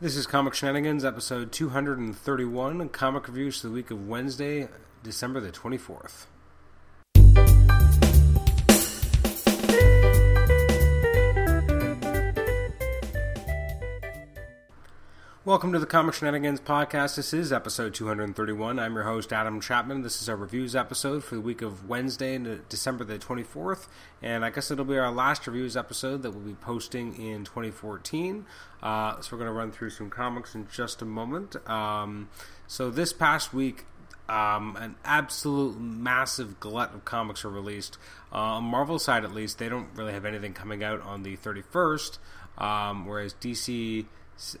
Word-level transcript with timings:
This 0.00 0.14
is 0.14 0.28
Comic 0.28 0.54
Shenanigans, 0.54 1.04
episode 1.04 1.50
231, 1.50 2.88
comic 2.90 3.26
reviews 3.26 3.60
for 3.60 3.66
the 3.66 3.72
week 3.72 3.90
of 3.90 4.06
Wednesday, 4.06 4.68
December 5.02 5.40
the 5.40 5.50
24th. 5.50 6.26
Welcome 15.48 15.72
to 15.72 15.78
the 15.78 15.86
Comic 15.86 16.14
Shenanigans 16.14 16.60
podcast. 16.60 17.16
This 17.16 17.32
is 17.32 17.54
episode 17.54 17.94
231. 17.94 18.78
I'm 18.78 18.94
your 18.94 19.04
host, 19.04 19.32
Adam 19.32 19.62
Chapman. 19.62 20.02
This 20.02 20.20
is 20.20 20.28
our 20.28 20.36
reviews 20.36 20.76
episode 20.76 21.24
for 21.24 21.36
the 21.36 21.40
week 21.40 21.62
of 21.62 21.88
Wednesday, 21.88 22.36
December 22.68 23.02
the 23.04 23.18
24th. 23.18 23.86
And 24.20 24.44
I 24.44 24.50
guess 24.50 24.70
it'll 24.70 24.84
be 24.84 24.98
our 24.98 25.10
last 25.10 25.46
reviews 25.46 25.74
episode 25.74 26.20
that 26.20 26.32
we'll 26.32 26.44
be 26.44 26.52
posting 26.52 27.16
in 27.16 27.46
2014. 27.46 28.44
Uh, 28.82 29.22
so 29.22 29.28
we're 29.32 29.38
going 29.38 29.48
to 29.50 29.58
run 29.58 29.72
through 29.72 29.88
some 29.88 30.10
comics 30.10 30.54
in 30.54 30.68
just 30.70 31.00
a 31.00 31.06
moment. 31.06 31.56
Um, 31.66 32.28
so 32.66 32.90
this 32.90 33.14
past 33.14 33.54
week, 33.54 33.86
um, 34.28 34.76
an 34.78 34.96
absolute 35.02 35.80
massive 35.80 36.60
glut 36.60 36.92
of 36.92 37.06
comics 37.06 37.42
are 37.46 37.50
released. 37.50 37.96
Uh, 38.30 38.36
on 38.36 38.64
Marvel 38.64 38.98
side, 38.98 39.24
at 39.24 39.32
least, 39.32 39.56
they 39.56 39.70
don't 39.70 39.88
really 39.94 40.12
have 40.12 40.26
anything 40.26 40.52
coming 40.52 40.84
out 40.84 41.00
on 41.00 41.22
the 41.22 41.38
31st, 41.38 42.18
um, 42.58 43.06
whereas 43.06 43.32
DC 43.32 44.04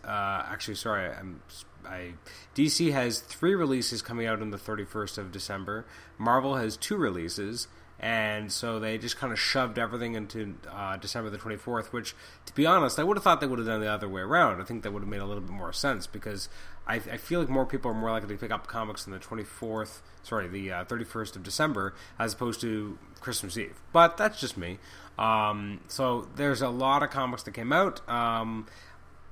uh, 0.04 0.44
actually, 0.46 0.74
sorry, 0.74 1.10
I'm. 1.10 1.42
I, 1.84 2.14
DC 2.54 2.92
has 2.92 3.20
three 3.20 3.54
releases 3.54 4.02
coming 4.02 4.26
out 4.26 4.42
on 4.42 4.50
the 4.50 4.58
31st 4.58 5.16
of 5.18 5.32
December. 5.32 5.86
Marvel 6.18 6.56
has 6.56 6.76
two 6.76 6.96
releases, 6.96 7.68
and 8.00 8.52
so 8.52 8.78
they 8.78 8.98
just 8.98 9.16
kind 9.16 9.32
of 9.32 9.38
shoved 9.38 9.78
everything 9.78 10.14
into 10.14 10.56
uh, 10.70 10.96
December 10.96 11.30
the 11.30 11.38
24th. 11.38 11.86
Which, 11.86 12.14
to 12.46 12.54
be 12.54 12.66
honest, 12.66 12.98
I 12.98 13.04
would 13.04 13.16
have 13.16 13.24
thought 13.24 13.40
they 13.40 13.46
would 13.46 13.58
have 13.58 13.68
done 13.68 13.80
the 13.80 13.90
other 13.90 14.08
way 14.08 14.20
around. 14.20 14.60
I 14.60 14.64
think 14.64 14.82
that 14.82 14.92
would 14.92 15.02
have 15.02 15.08
made 15.08 15.20
a 15.20 15.26
little 15.26 15.42
bit 15.42 15.52
more 15.52 15.72
sense 15.72 16.06
because 16.06 16.48
I, 16.86 16.94
I 16.96 17.16
feel 17.16 17.40
like 17.40 17.48
more 17.48 17.66
people 17.66 17.90
are 17.90 17.94
more 17.94 18.10
likely 18.10 18.34
to 18.34 18.40
pick 18.40 18.50
up 18.50 18.66
comics 18.66 19.06
on 19.06 19.12
the 19.12 19.18
24th, 19.18 20.00
sorry, 20.22 20.48
the 20.48 20.72
uh, 20.72 20.84
31st 20.84 21.36
of 21.36 21.42
December, 21.42 21.94
as 22.18 22.32
opposed 22.34 22.60
to 22.62 22.98
Christmas 23.20 23.56
Eve. 23.56 23.80
But 23.92 24.16
that's 24.16 24.40
just 24.40 24.56
me. 24.56 24.78
Um, 25.18 25.80
so 25.88 26.28
there's 26.36 26.62
a 26.62 26.68
lot 26.68 27.02
of 27.02 27.10
comics 27.10 27.42
that 27.42 27.52
came 27.52 27.72
out. 27.72 28.08
Um, 28.08 28.66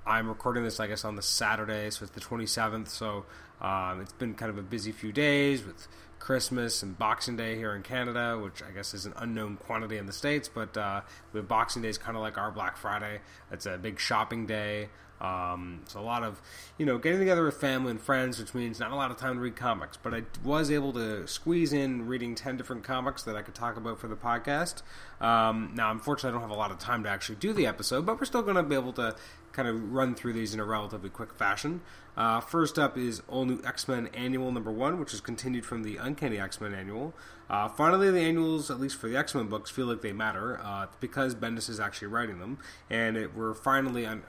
I'm 0.07 0.29
recording 0.29 0.63
this, 0.63 0.79
I 0.79 0.87
guess, 0.87 1.05
on 1.05 1.17
the 1.17 1.23
Saturday, 1.23 1.91
so 1.91 2.05
it's 2.05 2.13
the 2.13 2.21
27th. 2.21 2.89
So 2.89 3.25
um, 3.61 4.01
it's 4.01 4.13
been 4.13 4.35
kind 4.35 4.51
of 4.51 4.57
a 4.57 4.63
busy 4.63 4.93
few 4.93 5.11
days 5.11 5.65
with 5.65 5.89
Christmas 6.21 6.83
and 6.85 6.97
Boxing 6.97 7.37
Day 7.37 7.57
here 7.57 7.75
in 7.75 7.83
Canada, 7.83 8.39
which 8.39 8.63
I 8.63 8.71
guess 8.71 8.95
is 8.95 9.05
an 9.05 9.15
unknown 9.17 9.57
quantity 9.57 9.97
in 9.97 10.07
the 10.07 10.13
States. 10.13 10.49
But 10.49 10.77
uh, 10.77 11.01
with 11.33 11.49
Boxing 11.49 11.83
Day 11.83 11.89
is 11.89 11.99
kind 11.99 12.17
of 12.17 12.23
like 12.23 12.39
our 12.39 12.53
Black 12.53 12.77
Friday. 12.77 13.21
It's 13.51 13.67
a 13.67 13.79
big 13.79 13.99
shopping 13.99 14.47
day. 14.47 14.91
Um, 15.21 15.81
so 15.87 15.99
a 15.99 16.03
lot 16.03 16.23
of, 16.23 16.41
you 16.79 16.85
know, 16.85 16.99
getting 16.99 17.19
together 17.19 17.45
with 17.45 17.57
family 17.57 17.91
and 17.91 18.01
friends, 18.01 18.39
which 18.39 18.55
means 18.55 18.79
not 18.79 18.93
a 18.93 18.95
lot 18.95 19.11
of 19.11 19.17
time 19.17 19.35
to 19.35 19.41
read 19.41 19.57
comics. 19.57 19.97
But 19.97 20.15
I 20.15 20.23
was 20.45 20.71
able 20.71 20.93
to 20.93 21.27
squeeze 21.27 21.73
in 21.73 22.07
reading 22.07 22.35
ten 22.35 22.57
different 22.57 22.85
comics 22.85 23.23
that 23.25 23.35
I 23.35 23.43
could 23.43 23.55
talk 23.55 23.77
about 23.77 23.99
for 23.99 24.09
the 24.09 24.17
podcast. 24.17 24.83
Um, 25.21 25.73
now, 25.75 25.91
unfortunately, 25.91 26.37
I 26.37 26.41
don't 26.41 26.49
have 26.49 26.57
a 26.57 26.61
lot 26.61 26.71
of 26.71 26.79
time 26.79 27.03
to 27.05 27.09
actually 27.09 27.37
do 27.37 27.53
the 27.53 27.67
episode, 27.67 28.05
but 28.05 28.19
we're 28.19 28.27
still 28.27 28.43
going 28.43 28.57
to 28.57 28.63
be 28.63 28.75
able 28.75 28.93
to 28.95 29.17
kind 29.57 29.67
of 29.67 29.93
run 29.93 30.15
through 30.15 30.35
these 30.35 30.53
in 30.53 30.61
a 30.61 30.65
relatively 30.65 31.09
quick 31.09 31.33
fashion. 31.33 31.81
Uh, 32.15 32.41
first 32.41 32.79
up 32.79 32.97
is 32.99 33.23
All 33.27 33.47
New 33.47 33.61
X 33.65 33.89
Men 33.89 34.09
Annual 34.15 34.53
Number 34.53 34.71
One, 34.71 35.01
which 35.01 35.15
is 35.15 35.21
continued 35.21 35.65
from 35.65 35.83
the 35.83 35.97
Uncanny 35.97 36.39
X 36.39 36.61
Men 36.61 36.75
Annual. 36.75 37.15
Uh, 37.49 37.69
finally, 37.69 38.11
the 38.11 38.21
annuals, 38.21 38.71
at 38.71 38.79
least 38.79 38.97
for 38.97 39.09
the 39.09 39.17
X 39.17 39.35
Men 39.35 39.47
books, 39.47 39.71
feel 39.71 39.87
like 39.87 40.03
they 40.03 40.13
matter 40.13 40.61
uh, 40.63 40.87
because 41.01 41.35
Bendis 41.35 41.71
is 41.71 41.81
actually 41.81 42.09
writing 42.09 42.39
them, 42.39 42.59
and 42.91 43.17
it, 43.17 43.35
we're 43.35 43.55
finally 43.55 44.05
on 44.07 44.23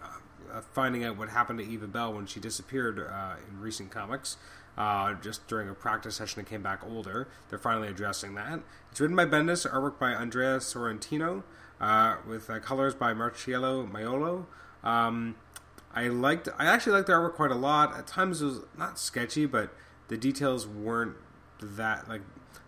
uh, 0.52 0.61
finding 0.61 1.03
out 1.03 1.17
what 1.17 1.30
happened 1.30 1.59
to 1.59 1.66
Eva 1.66 1.88
Bell 1.88 2.14
when 2.14 2.25
she 2.25 2.39
disappeared 2.39 3.00
uh, 3.00 3.36
in 3.50 3.59
recent 3.59 3.92
comics. 3.92 4.38
Uh, 4.78 5.16
just 5.16 5.48
during 5.48 5.67
a 5.67 5.73
practice 5.73 6.17
session 6.17 6.39
and 6.39 6.48
came 6.48 6.61
back 6.61 6.83
older. 6.88 7.28
They're 7.50 7.58
finally 7.58 7.88
addressing 7.88 8.36
that. 8.36 8.59
It's 8.92 9.02
written 9.02 9.16
by 9.16 9.25
Bendis, 9.25 9.67
artwork 9.67 9.98
by 9.98 10.11
Andrea 10.11 10.58
Sorrentino, 10.58 11.42
uh, 11.82 12.17
with 12.27 12.48
uh, 12.48 12.59
colors 12.59 12.94
by 12.94 13.11
Marcelo 13.11 13.88
Maiolo. 13.88 14.45
Um, 14.83 15.36
I 15.93 16.08
liked, 16.08 16.48
I 16.58 16.65
actually 16.65 16.93
liked 16.93 17.08
the 17.08 17.14
artwork 17.14 17.33
quite 17.33 17.52
a 17.52 17.55
lot. 17.55 17.98
At 17.98 18.08
times 18.08 18.42
it 18.42 18.45
was 18.45 18.60
not 18.77 18.99
sketchy, 18.99 19.45
but 19.45 19.71
the 20.08 20.17
details 20.17 20.67
weren't 20.67 21.15
that 21.61 22.08
like 22.08 22.21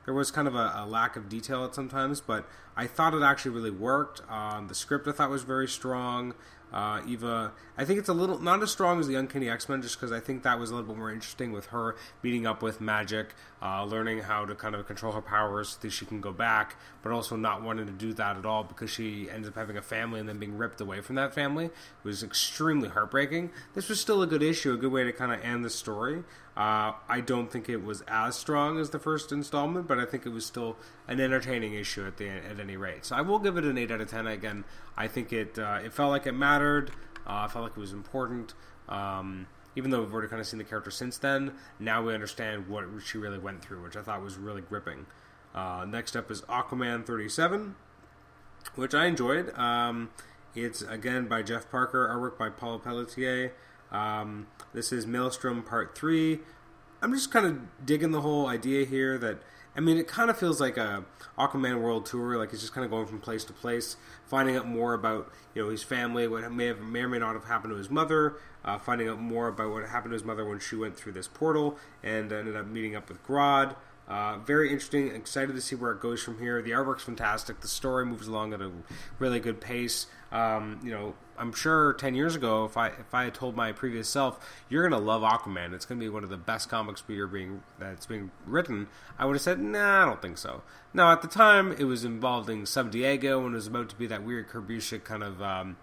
there 0.06 0.14
was 0.14 0.32
kind 0.32 0.48
of 0.48 0.56
a, 0.56 0.74
a, 0.78 0.86
lack 0.88 1.16
of 1.16 1.30
detail 1.30 1.64
at 1.66 1.76
sometimes, 1.76 2.20
but 2.22 2.48
I 2.76 2.88
thought 2.88 3.14
it 3.14 3.22
actually 3.22 3.52
really 3.52 3.72
worked. 3.72 4.22
Um, 4.30 4.68
the 4.68 4.76
script 4.76 5.08
I 5.08 5.12
thought 5.12 5.30
was 5.30 5.44
very 5.44 5.68
strong. 5.68 6.34
Uh, 6.72 7.02
Eva, 7.08 7.52
I 7.78 7.86
think 7.86 7.98
it's 7.98 8.09
a 8.09 8.14
little 8.14 8.38
not 8.40 8.62
as 8.62 8.72
strong 8.72 9.00
as 9.00 9.08
the 9.08 9.16
Uncanny 9.16 9.50
X 9.50 9.68
Men, 9.68 9.82
just 9.82 9.96
because 9.96 10.12
I 10.12 10.20
think 10.20 10.44
that 10.44 10.59
was 10.59 10.70
a 10.70 10.76
little 10.76 10.88
bit 10.88 10.98
more 10.98 11.12
interesting 11.12 11.52
with 11.52 11.68
her 11.68 11.96
meeting 12.22 12.46
up 12.46 12.62
with 12.62 12.80
magic, 12.80 13.34
uh, 13.62 13.84
learning 13.86 14.20
how 14.20 14.46
to 14.46 14.54
kind 14.54 14.76
of 14.76 14.86
control 14.86 15.14
her 15.14 15.22
powers 15.22 15.70
so 15.70 15.78
that 15.82 15.90
she 15.92 16.06
can 16.06 16.22
go 16.22 16.32
back, 16.32 16.76
but 17.02 17.12
also 17.12 17.36
not 17.36 17.64
wanting 17.64 17.88
to 17.88 17.92
do 17.92 18.14
that 18.14 18.38
at 18.38 18.46
all 18.46 18.64
because 18.64 18.92
she 18.92 19.28
ends 19.32 19.48
up 19.48 19.56
having 19.56 19.78
a 19.78 19.82
family 19.82 20.20
and 20.20 20.30
then 20.30 20.38
being 20.38 20.58
ripped 20.58 20.80
away 20.80 21.02
from 21.02 21.16
that 21.16 21.34
family. 21.34 21.66
It 21.66 21.72
was 22.04 22.22
extremely 22.22 22.90
heartbreaking. 22.90 23.50
This 23.74 23.90
was 23.90 24.00
still 24.00 24.22
a 24.22 24.28
good 24.28 24.44
issue, 24.44 24.72
a 24.72 24.78
good 24.78 24.92
way 24.92 25.04
to 25.04 25.12
kind 25.12 25.34
of 25.34 25.44
end 25.44 25.66
the 25.66 25.72
story. 25.72 26.24
Uh, 26.56 26.92
I 27.08 27.22
don't 27.22 27.52
think 27.52 27.68
it 27.68 27.84
was 27.84 28.04
as 28.08 28.36
strong 28.36 28.80
as 28.80 28.92
the 28.92 29.00
first 29.00 29.32
installment, 29.32 29.88
but 29.90 30.00
I 30.00 30.06
think 30.06 30.26
it 30.26 30.30
was 30.30 30.46
still 30.46 30.78
an 31.10 31.20
entertaining 31.20 31.74
issue 31.74 32.08
at 32.08 32.16
the 32.16 32.30
at 32.30 32.62
any 32.62 32.78
rate. 32.78 33.04
So 33.04 33.18
I 33.18 33.22
will 33.22 33.40
give 33.40 33.58
it 33.58 33.66
an 33.66 33.78
eight 33.78 33.92
out 33.92 34.00
of 34.00 34.10
ten. 34.10 34.26
Again, 34.28 34.64
I 34.96 35.08
think 35.10 35.34
it 35.34 35.60
uh, 35.60 35.80
it 35.84 35.92
felt 35.92 36.12
like 36.12 36.26
it 36.26 36.32
mattered. 36.32 36.92
Uh, 37.28 37.44
I 37.44 37.48
felt 37.48 37.64
like 37.64 37.74
it 37.76 37.80
was 37.80 37.92
important. 37.92 38.54
Um, 38.88 39.48
even 39.76 39.92
though 39.92 40.02
we've 40.02 40.14
already 40.14 40.30
kind 40.30 40.40
of 40.40 40.48
seen 40.48 40.58
the 40.58 40.64
character 40.64 40.92
since 40.92 41.18
then, 41.18 41.54
now 41.80 42.02
we 42.02 42.14
understand 42.14 42.68
what 42.68 42.86
she 43.06 43.18
really 43.18 43.38
went 43.38 43.62
through, 43.62 43.84
which 43.84 43.96
I 43.96 44.02
thought 44.02 44.22
was 44.22 44.38
really 44.38 44.62
gripping. 44.62 45.06
Uh, 45.54 45.86
next 45.88 46.16
up 46.16 46.32
is 46.32 46.42
Aquaman 46.44 47.06
37, 47.06 47.76
which 48.76 48.94
I 48.94 49.06
enjoyed. 49.06 49.58
Um, 49.58 50.12
it's 50.56 50.82
again 50.82 51.28
by 51.28 51.42
Jeff 51.44 51.70
Parker, 51.70 52.08
artwork 52.08 52.38
by 52.38 52.50
Paul 52.50 52.80
Pelletier. 52.80 53.54
Um, 53.92 54.48
this 54.74 54.92
is 54.92 55.08
Maelstrom 55.08 55.64
Part 55.64 55.98
3. 55.98 56.40
I'm 57.02 57.14
just 57.14 57.32
kind 57.32 57.46
of 57.46 57.86
digging 57.86 58.12
the 58.12 58.22
whole 58.22 58.48
idea 58.48 58.86
here 58.86 59.18
that 59.18 59.40
I 59.79 59.81
mean, 59.81 59.97
it 59.97 60.09
kind 60.09 60.29
of 60.29 60.38
feels 60.38 60.59
like 60.59 60.75
a 60.75 61.06
Aquaman 61.38 61.79
World 61.79 62.06
Tour. 62.06 62.38
Like 62.38 62.51
he's 62.51 62.59
just 62.59 62.73
kind 62.73 62.84
of 62.84 62.91
going 62.91 63.07
from 63.07 63.22
place 63.22 63.45
to 63.45 63.53
place, 63.53 63.95
finding 64.25 64.57
out 64.57 64.67
more 64.67 64.94
about 64.94 65.31
you 65.56 65.63
know 65.63 65.69
his 65.69 65.84
family, 65.84 66.28
what 66.28 66.51
may 66.51 66.66
have 66.66 66.81
may 66.81 67.00
or 67.00 67.07
may 67.07 67.17
not 67.17 67.34
have 67.34 67.45
happened 67.45 67.72
to 67.72 67.78
his 67.78 67.90
mother, 67.90 68.35
uh, 68.66 68.78
finding 68.78 69.07
out 69.07 69.22
more 69.22 69.47
about 69.47 69.72
what 69.72 69.88
happened 69.88 70.12
to 70.12 70.16
his 70.16 70.25
mother 70.25 70.44
when 70.44 70.59
she 70.59 70.75
went 70.75 70.97
through 70.97 71.13
this 71.13 71.29
portal, 71.29 71.78
and 72.03 72.29
ended 72.34 72.57
up 72.57 72.67
meeting 72.67 72.94
up 72.94 73.07
with 73.07 73.25
Grodd. 73.25 73.78
Uh, 74.06 74.40
very 74.40 74.69
interesting. 74.69 75.16
Excited 75.16 75.56
to 75.56 75.62
see 75.62 75.78
where 75.78 75.91
it 75.91 76.01
goes 76.01 76.22
from 76.22 76.40
here. 76.40 76.61
The 76.61 76.72
artwork's 76.72 77.03
fantastic. 77.03 77.61
The 77.61 77.69
story 77.69 78.06
moves 78.06 78.28
along 78.28 78.53
at 78.53 78.61
a 78.61 78.72
really 79.17 79.40
good 79.40 79.61
pace. 79.61 80.07
Um, 80.34 80.81
you 80.84 80.91
know, 80.91 81.13
I'm 81.40 81.54
sure 81.54 81.94
10 81.94 82.16
years 82.16 82.36
ago, 82.36 82.66
if 82.66 82.76
I 82.76 82.88
if 82.88 83.14
I 83.14 83.24
had 83.24 83.34
told 83.34 83.56
my 83.56 83.72
previous 83.72 84.10
self, 84.10 84.46
"You're 84.68 84.88
gonna 84.88 85.02
love 85.02 85.22
Aquaman. 85.22 85.74
It's 85.74 85.86
gonna 85.86 86.00
be 86.00 86.10
one 86.10 86.24
of 86.24 86.30
the 86.30 86.38
best 86.38 86.70
comics 86.70 87.08
we 87.08 87.20
are 87.20 87.28
being 87.28 87.64
that's 87.80 88.06
being 88.06 88.32
written," 88.46 88.88
I 89.18 89.26
would 89.26 89.36
have 89.36 89.42
said, 89.42 89.60
"Nah, 89.60 90.04
I 90.04 90.06
don't 90.06 90.22
think 90.22 90.38
so." 90.38 90.64
Now, 90.94 91.12
at 91.12 91.22
the 91.22 91.28
time, 91.28 91.72
it 91.72 91.86
was 91.86 92.04
involving 92.04 92.66
Sub 92.66 92.92
Diego 92.92 93.46
and 93.46 93.54
it 93.54 93.58
was 93.58 93.68
about 93.68 93.90
to 93.90 93.96
be 93.96 94.08
that 94.08 94.24
weird 94.24 94.50
Kurt 94.50 94.68
Busiek 94.68 95.04
kind 95.04 95.24
of 95.24 95.42
um, 95.42 95.78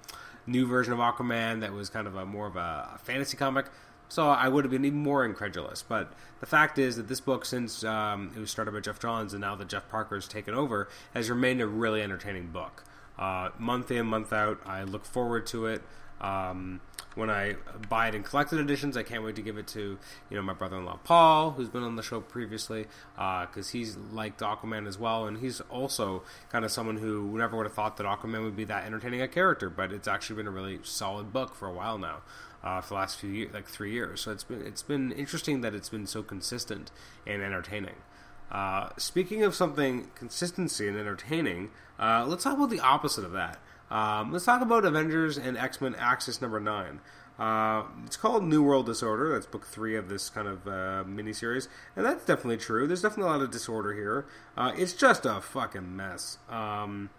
new 0.47 0.67
version 0.67 0.93
of 0.93 0.99
Aquaman 0.99 1.61
that 1.61 1.73
was 1.73 1.89
kind 1.89 2.07
of 2.07 2.15
a 2.17 2.27
more 2.27 2.47
of 2.47 2.57
a, 2.57 2.91
a 2.95 2.99
fantasy 2.99 3.37
comic. 3.37 3.67
So 4.09 4.29
I 4.29 4.49
would 4.49 4.65
have 4.65 4.71
been 4.71 4.85
even 4.85 5.01
more 5.01 5.25
incredulous. 5.25 5.83
But 5.83 6.13
the 6.41 6.47
fact 6.47 6.79
is 6.79 6.97
that 6.97 7.09
this 7.09 7.21
book, 7.21 7.45
since 7.45 7.83
um, 7.83 8.33
it 8.37 8.39
was 8.39 8.51
started 8.51 8.73
by 8.73 8.81
Geoff 8.81 9.01
Johns 9.01 9.33
and 9.33 9.41
now 9.41 9.57
that 9.57 9.69
Jeff 9.69 9.89
Parker 9.89 10.15
has 10.15 10.29
taken 10.29 10.55
over, 10.55 10.89
has 11.15 11.29
remained 11.29 11.61
a 11.61 11.67
really 11.67 12.03
entertaining 12.03 12.49
book. 12.49 12.85
Uh, 13.19 13.51
month 13.59 13.91
in, 13.91 14.07
month 14.07 14.33
out, 14.33 14.61
I 14.67 14.83
look 14.83 15.05
forward 15.05 15.47
to 15.49 15.67
it. 15.67 15.83
Um, 16.21 16.81
when 17.15 17.31
I 17.31 17.57
buy 17.89 18.09
it 18.09 18.15
in 18.15 18.23
collected 18.23 18.61
editions, 18.61 18.97
I 18.97 19.03
can't 19.03 19.25
wait 19.25 19.37
to 19.37 19.43
give 19.43 19.57
it 19.57 19.67
to 19.69 19.99
you 20.31 20.37
know 20.37 20.43
my 20.43 20.53
brother-in-law 20.53 21.01
Paul, 21.03 21.53
who's 21.53 21.69
been 21.69 21.83
on 21.83 21.97
the 21.97 22.03
show 22.03 22.21
previously, 22.21 22.87
because 23.15 23.69
uh, 23.69 23.73
he's 23.73 23.97
liked 23.97 24.41
Aquaman 24.41 24.87
as 24.87 24.99
well, 24.99 25.27
and 25.27 25.39
he's 25.39 25.61
also 25.63 26.23
kind 26.51 26.65
of 26.65 26.71
someone 26.71 26.99
who 26.99 27.37
never 27.39 27.57
would 27.57 27.67
have 27.67 27.75
thought 27.75 27.97
that 27.97 28.05
Aquaman 28.05 28.45
would 28.45 28.57
be 28.57 28.65
that 28.65 28.85
entertaining 28.85 29.23
a 29.23 29.29
character, 29.29 29.71
but 29.71 29.93
it's 29.93 30.07
actually 30.07 30.37
been 30.37 30.47
a 30.47 30.51
really 30.51 30.79
solid 30.83 31.33
book 31.33 31.55
for 31.55 31.67
a 31.69 31.73
while 31.73 31.97
now 31.97 32.19
uh, 32.63 32.81
for 32.81 32.89
the 32.89 32.95
last 32.95 33.19
few 33.19 33.31
years, 33.31 33.55
like 33.55 33.67
three 33.67 33.93
years. 33.93 34.21
So 34.21 34.31
it's 34.31 34.45
been 34.45 34.61
it's 34.63 34.83
been 34.83 35.13
interesting 35.13 35.63
that 35.63 35.75
it's 35.75 35.89
been 35.89 36.07
so 36.07 36.23
consistent 36.23 36.91
and 37.27 37.43
entertaining. 37.43 37.97
Uh, 38.51 38.91
speaking 38.97 39.43
of 39.43 39.55
something 39.55 40.09
consistency 40.15 40.89
and 40.89 40.97
entertaining, 40.97 41.71
uh, 41.99 42.25
let's 42.27 42.45
talk 42.45 42.55
about 42.55 42.71
the 42.71 42.81
opposite 42.81 43.25
of 43.25 43.33
that. 43.33 43.59
Um, 43.91 44.33
let's 44.33 44.45
talk 44.45 44.63
about 44.63 44.85
Avengers 44.85 45.37
and 45.37 45.57
X 45.57 45.81
Men 45.81 45.95
Axis 45.97 46.41
number 46.41 46.61
nine. 46.61 47.01
Uh, 47.39 47.85
it's 48.07 48.17
called 48.17 48.45
New 48.45 48.63
World 48.63 48.87
Disorder. 48.87 49.33
That's 49.33 49.47
book 49.47 49.67
three 49.67 49.97
of 49.97 50.09
this 50.09 50.31
kind 50.31 50.49
of 50.49 50.67
uh, 50.67 51.05
miniseries, 51.05 51.69
and 51.95 52.07
that's 52.07 52.25
definitely 52.25 52.57
true. 52.57 52.87
There's 52.87 53.03
definitely 53.03 53.31
a 53.31 53.37
lot 53.37 53.43
of 53.43 53.51
disorder 53.51 53.93
here. 53.93 54.27
Uh, 54.57 54.73
it's 54.77 54.95
just 54.95 55.27
a 55.27 55.41
fucking 55.41 55.95
mess. 55.95 56.39
Um, 56.49 57.11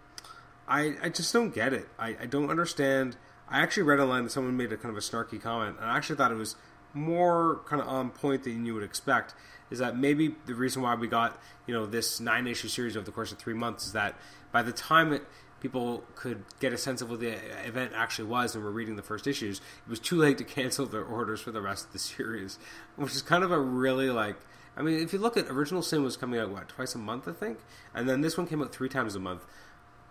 I 0.66 0.96
I 1.02 1.08
just 1.08 1.32
don't 1.32 1.54
get 1.54 1.72
it. 1.72 1.88
I, 1.98 2.16
I 2.20 2.26
don't 2.26 2.50
understand 2.50 3.16
I 3.50 3.60
actually 3.62 3.84
read 3.84 4.00
online 4.00 4.24
that 4.24 4.30
someone 4.30 4.56
made 4.56 4.72
a 4.72 4.76
kind 4.76 4.90
of 4.90 4.96
a 4.96 5.00
snarky 5.00 5.40
comment, 5.40 5.76
and 5.80 5.90
I 5.90 5.96
actually 5.96 6.16
thought 6.16 6.30
it 6.30 6.36
was 6.36 6.56
more 6.94 7.60
kind 7.66 7.80
of 7.80 7.88
on 7.88 8.10
point 8.10 8.44
than 8.44 8.66
you 8.66 8.74
would 8.74 8.82
expect. 8.82 9.34
Is 9.70 9.78
that 9.80 9.96
maybe 9.96 10.34
the 10.46 10.54
reason 10.54 10.82
why 10.82 10.94
we 10.94 11.08
got 11.08 11.38
you 11.66 11.74
know 11.74 11.86
this 11.86 12.20
nine 12.20 12.46
issue 12.46 12.68
series 12.68 12.96
over 12.96 13.04
the 13.04 13.12
course 13.12 13.32
of 13.32 13.38
three 13.38 13.54
months 13.54 13.86
is 13.86 13.92
that 13.92 14.14
by 14.52 14.62
the 14.62 14.72
time 14.72 15.12
it 15.12 15.22
people 15.60 16.04
could 16.14 16.44
get 16.60 16.72
a 16.72 16.78
sense 16.78 17.02
of 17.02 17.10
what 17.10 17.20
the 17.20 17.32
event 17.66 17.92
actually 17.94 18.28
was 18.28 18.54
and 18.54 18.62
were 18.62 18.70
reading 18.70 18.96
the 18.96 19.02
first 19.02 19.26
issues, 19.26 19.58
it 19.58 19.90
was 19.90 20.00
too 20.00 20.16
late 20.16 20.38
to 20.38 20.44
cancel 20.58 20.86
their 20.86 21.04
orders 21.04 21.40
for 21.40 21.50
the 21.50 21.60
rest 21.60 21.86
of 21.86 21.92
the 21.92 21.98
series, 21.98 22.58
which 22.96 23.14
is 23.14 23.22
kind 23.22 23.44
of 23.44 23.50
a 23.50 23.60
really 23.60 24.10
like. 24.10 24.36
I 24.76 24.82
mean, 24.82 25.00
if 25.00 25.12
you 25.12 25.18
look 25.18 25.36
at 25.36 25.46
original 25.48 25.82
Sin 25.82 26.04
was 26.04 26.16
coming 26.16 26.38
out 26.38 26.50
what 26.50 26.68
twice 26.68 26.94
a 26.94 26.98
month, 26.98 27.26
I 27.26 27.32
think, 27.32 27.58
and 27.94 28.08
then 28.08 28.20
this 28.20 28.38
one 28.38 28.46
came 28.46 28.62
out 28.62 28.72
three 28.72 28.88
times 28.88 29.16
a 29.16 29.20
month. 29.20 29.44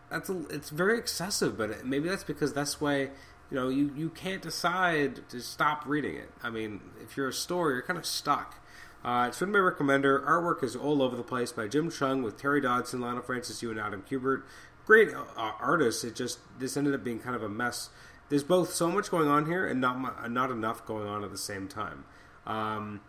That's 0.09 0.29
a, 0.29 0.45
it's 0.49 0.69
very 0.69 0.97
excessive, 0.97 1.57
but 1.57 1.85
maybe 1.85 2.09
that's 2.09 2.23
because 2.23 2.53
that's 2.53 2.81
why 2.81 2.99
you 2.99 3.09
know 3.51 3.69
you 3.69 3.93
you 3.95 4.09
can't 4.09 4.41
decide 4.41 5.29
to 5.29 5.39
stop 5.39 5.83
reading 5.85 6.15
it. 6.15 6.29
I 6.43 6.49
mean, 6.49 6.81
if 7.01 7.15
you're 7.15 7.29
a 7.29 7.33
store, 7.33 7.71
you're 7.71 7.81
kind 7.81 7.99
of 7.99 8.05
stuck. 8.05 8.55
Uh, 9.03 9.27
it's 9.27 9.39
written 9.39 9.53
by 9.53 9.59
Rick 9.59 9.77
Remender. 9.77 10.25
Artwork 10.25 10.63
is 10.63 10.75
all 10.75 11.01
over 11.01 11.15
the 11.15 11.23
place 11.23 11.51
by 11.51 11.67
Jim 11.67 11.89
Cheung 11.89 12.23
with 12.23 12.37
Terry 12.37 12.59
Dodson, 12.59 12.99
Leinil 12.99 13.23
Francis 13.23 13.61
Yu, 13.61 13.71
and 13.71 13.79
Adam 13.79 14.03
Kubert 14.09 14.43
great 14.87 15.09
uh, 15.13 15.51
artists. 15.59 16.03
It 16.03 16.15
just 16.15 16.39
this 16.57 16.75
ended 16.75 16.95
up 16.95 17.03
being 17.03 17.19
kind 17.19 17.35
of 17.35 17.43
a 17.43 17.49
mess. 17.49 17.89
There's 18.29 18.43
both 18.43 18.73
so 18.73 18.89
much 18.89 19.11
going 19.11 19.27
on 19.27 19.45
here 19.45 19.67
and 19.67 19.79
not 19.79 20.31
not 20.31 20.49
enough 20.49 20.85
going 20.87 21.07
on 21.07 21.23
at 21.23 21.29
the 21.29 21.37
same 21.37 21.67
time. 21.67 22.05
Um, 22.47 23.01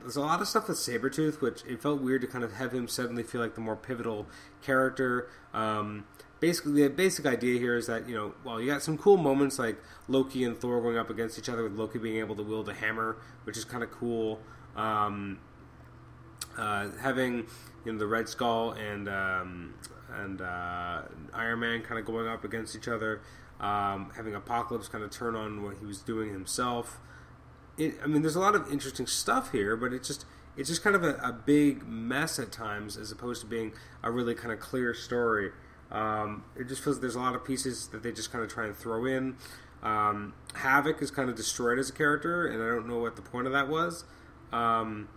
there's 0.00 0.16
a 0.16 0.20
lot 0.20 0.42
of 0.42 0.48
stuff 0.48 0.68
with 0.68 0.76
Sabretooth, 0.76 1.40
which 1.40 1.64
it 1.64 1.80
felt 1.80 2.02
weird 2.02 2.20
to 2.20 2.26
kind 2.26 2.44
of 2.44 2.54
have 2.54 2.72
him 2.72 2.86
suddenly 2.86 3.22
feel 3.22 3.40
like 3.40 3.54
the 3.54 3.60
more 3.60 3.76
pivotal 3.76 4.26
character. 4.62 5.28
Um, 5.54 6.04
basically, 6.38 6.82
the 6.82 6.88
basic 6.88 7.24
idea 7.24 7.58
here 7.58 7.76
is 7.76 7.86
that, 7.86 8.08
you 8.08 8.14
know, 8.14 8.34
well, 8.44 8.60
you 8.60 8.66
got 8.66 8.82
some 8.82 8.98
cool 8.98 9.16
moments 9.16 9.58
like 9.58 9.78
Loki 10.06 10.44
and 10.44 10.56
Thor 10.56 10.82
going 10.82 10.98
up 10.98 11.08
against 11.08 11.38
each 11.38 11.48
other, 11.48 11.62
with 11.62 11.72
Loki 11.72 11.98
being 11.98 12.18
able 12.18 12.36
to 12.36 12.42
wield 12.42 12.68
a 12.68 12.74
hammer, 12.74 13.16
which 13.44 13.56
is 13.56 13.64
kind 13.64 13.82
of 13.82 13.90
cool. 13.90 14.40
Um, 14.76 15.40
uh, 16.56 16.90
having, 17.00 17.46
you 17.84 17.92
know, 17.92 17.98
the 17.98 18.06
Red 18.06 18.28
Skull 18.28 18.72
and 18.72 19.08
um, 19.08 19.74
and 20.14 20.40
uh, 20.40 21.02
Iron 21.34 21.60
Man 21.60 21.82
kind 21.82 21.98
of 21.98 22.06
going 22.06 22.28
up 22.28 22.44
against 22.44 22.76
each 22.76 22.88
other, 22.88 23.20
um, 23.60 24.10
having 24.16 24.34
Apocalypse 24.34 24.88
kind 24.88 25.04
of 25.04 25.10
turn 25.10 25.34
on 25.34 25.62
what 25.62 25.76
he 25.78 25.86
was 25.86 26.00
doing 26.00 26.32
himself. 26.32 27.00
It, 27.76 27.96
I 28.02 28.06
mean, 28.06 28.22
there's 28.22 28.36
a 28.36 28.40
lot 28.40 28.54
of 28.54 28.70
interesting 28.72 29.06
stuff 29.06 29.52
here, 29.52 29.76
but 29.76 29.92
it's 29.92 30.08
just 30.08 30.24
it's 30.56 30.68
just 30.68 30.82
kind 30.82 30.96
of 30.96 31.04
a, 31.04 31.16
a 31.16 31.32
big 31.32 31.86
mess 31.86 32.38
at 32.38 32.52
times, 32.52 32.96
as 32.96 33.12
opposed 33.12 33.42
to 33.42 33.46
being 33.46 33.72
a 34.02 34.10
really 34.10 34.34
kind 34.34 34.52
of 34.52 34.60
clear 34.60 34.94
story. 34.94 35.50
Um, 35.90 36.44
it 36.58 36.68
just 36.68 36.82
feels 36.82 37.00
there's 37.00 37.14
a 37.14 37.20
lot 37.20 37.34
of 37.34 37.44
pieces 37.44 37.88
that 37.88 38.02
they 38.02 38.12
just 38.12 38.32
kind 38.32 38.42
of 38.42 38.50
try 38.50 38.66
and 38.66 38.76
throw 38.76 39.04
in. 39.04 39.36
Um, 39.82 40.34
Havoc 40.54 41.02
is 41.02 41.10
kind 41.10 41.28
of 41.28 41.36
destroyed 41.36 41.78
as 41.78 41.90
a 41.90 41.92
character, 41.92 42.46
and 42.46 42.62
I 42.62 42.66
don't 42.66 42.88
know 42.88 42.98
what 42.98 43.16
the 43.16 43.22
point 43.22 43.46
of 43.46 43.52
that 43.52 43.68
was. 43.68 44.04
Um, 44.52 45.08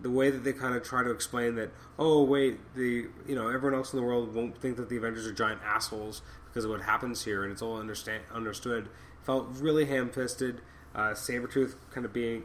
the 0.00 0.10
way 0.10 0.30
that 0.30 0.44
they 0.44 0.52
kind 0.52 0.74
of 0.74 0.82
try 0.82 1.02
to 1.02 1.10
explain 1.10 1.54
that, 1.54 1.70
oh 1.98 2.22
wait, 2.22 2.58
the 2.74 3.06
you 3.26 3.34
know 3.34 3.48
everyone 3.48 3.78
else 3.78 3.92
in 3.92 3.98
the 3.98 4.04
world 4.04 4.34
won't 4.34 4.60
think 4.60 4.76
that 4.76 4.88
the 4.88 4.96
Avengers 4.96 5.26
are 5.26 5.32
giant 5.32 5.60
assholes 5.64 6.22
because 6.46 6.64
of 6.64 6.70
what 6.70 6.82
happens 6.82 7.24
here, 7.24 7.42
and 7.42 7.52
it's 7.52 7.62
all 7.62 7.78
understand 7.78 8.22
understood. 8.32 8.88
Felt 9.22 9.48
really 9.52 9.86
ham-fisted. 9.86 10.60
Uh, 10.94 11.10
Sabretooth 11.10 11.74
kind 11.90 12.04
of 12.04 12.12
being 12.12 12.44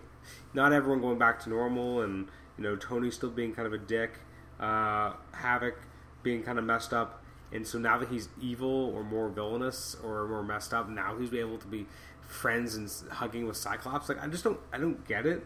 not 0.54 0.72
everyone 0.74 1.02
going 1.02 1.20
back 1.20 1.40
to 1.44 1.50
normal, 1.50 2.02
and 2.02 2.28
you 2.58 2.64
know 2.64 2.76
Tony 2.76 3.12
still 3.12 3.30
being 3.30 3.54
kind 3.54 3.68
of 3.68 3.74
a 3.74 3.78
dick. 3.78 4.20
Uh, 4.60 5.14
Havoc 5.34 5.76
being 6.24 6.44
kind 6.44 6.60
of 6.60 6.66
messed 6.66 6.94
up, 6.94 7.24
and 7.52 7.68
so 7.68 7.78
now 7.78 7.98
that 7.98 8.10
he's 8.10 8.30
evil 8.42 8.92
or 8.96 9.04
more 9.04 9.28
villainous 9.30 9.96
or 10.04 10.28
more 10.28 10.44
messed 10.44 10.74
up, 10.74 10.88
now 10.88 11.18
he's 11.18 11.34
able 11.34 11.58
to 11.58 11.68
be 11.68 11.88
friends 12.22 12.76
and 12.76 12.90
hugging 13.12 13.48
with 13.48 13.58
Cyclops. 13.58 14.08
Like 14.08 14.24
I 14.24 14.28
just 14.28 14.44
don't, 14.44 14.60
I 14.72 14.78
don't 14.78 15.06
get 15.08 15.26
it 15.26 15.46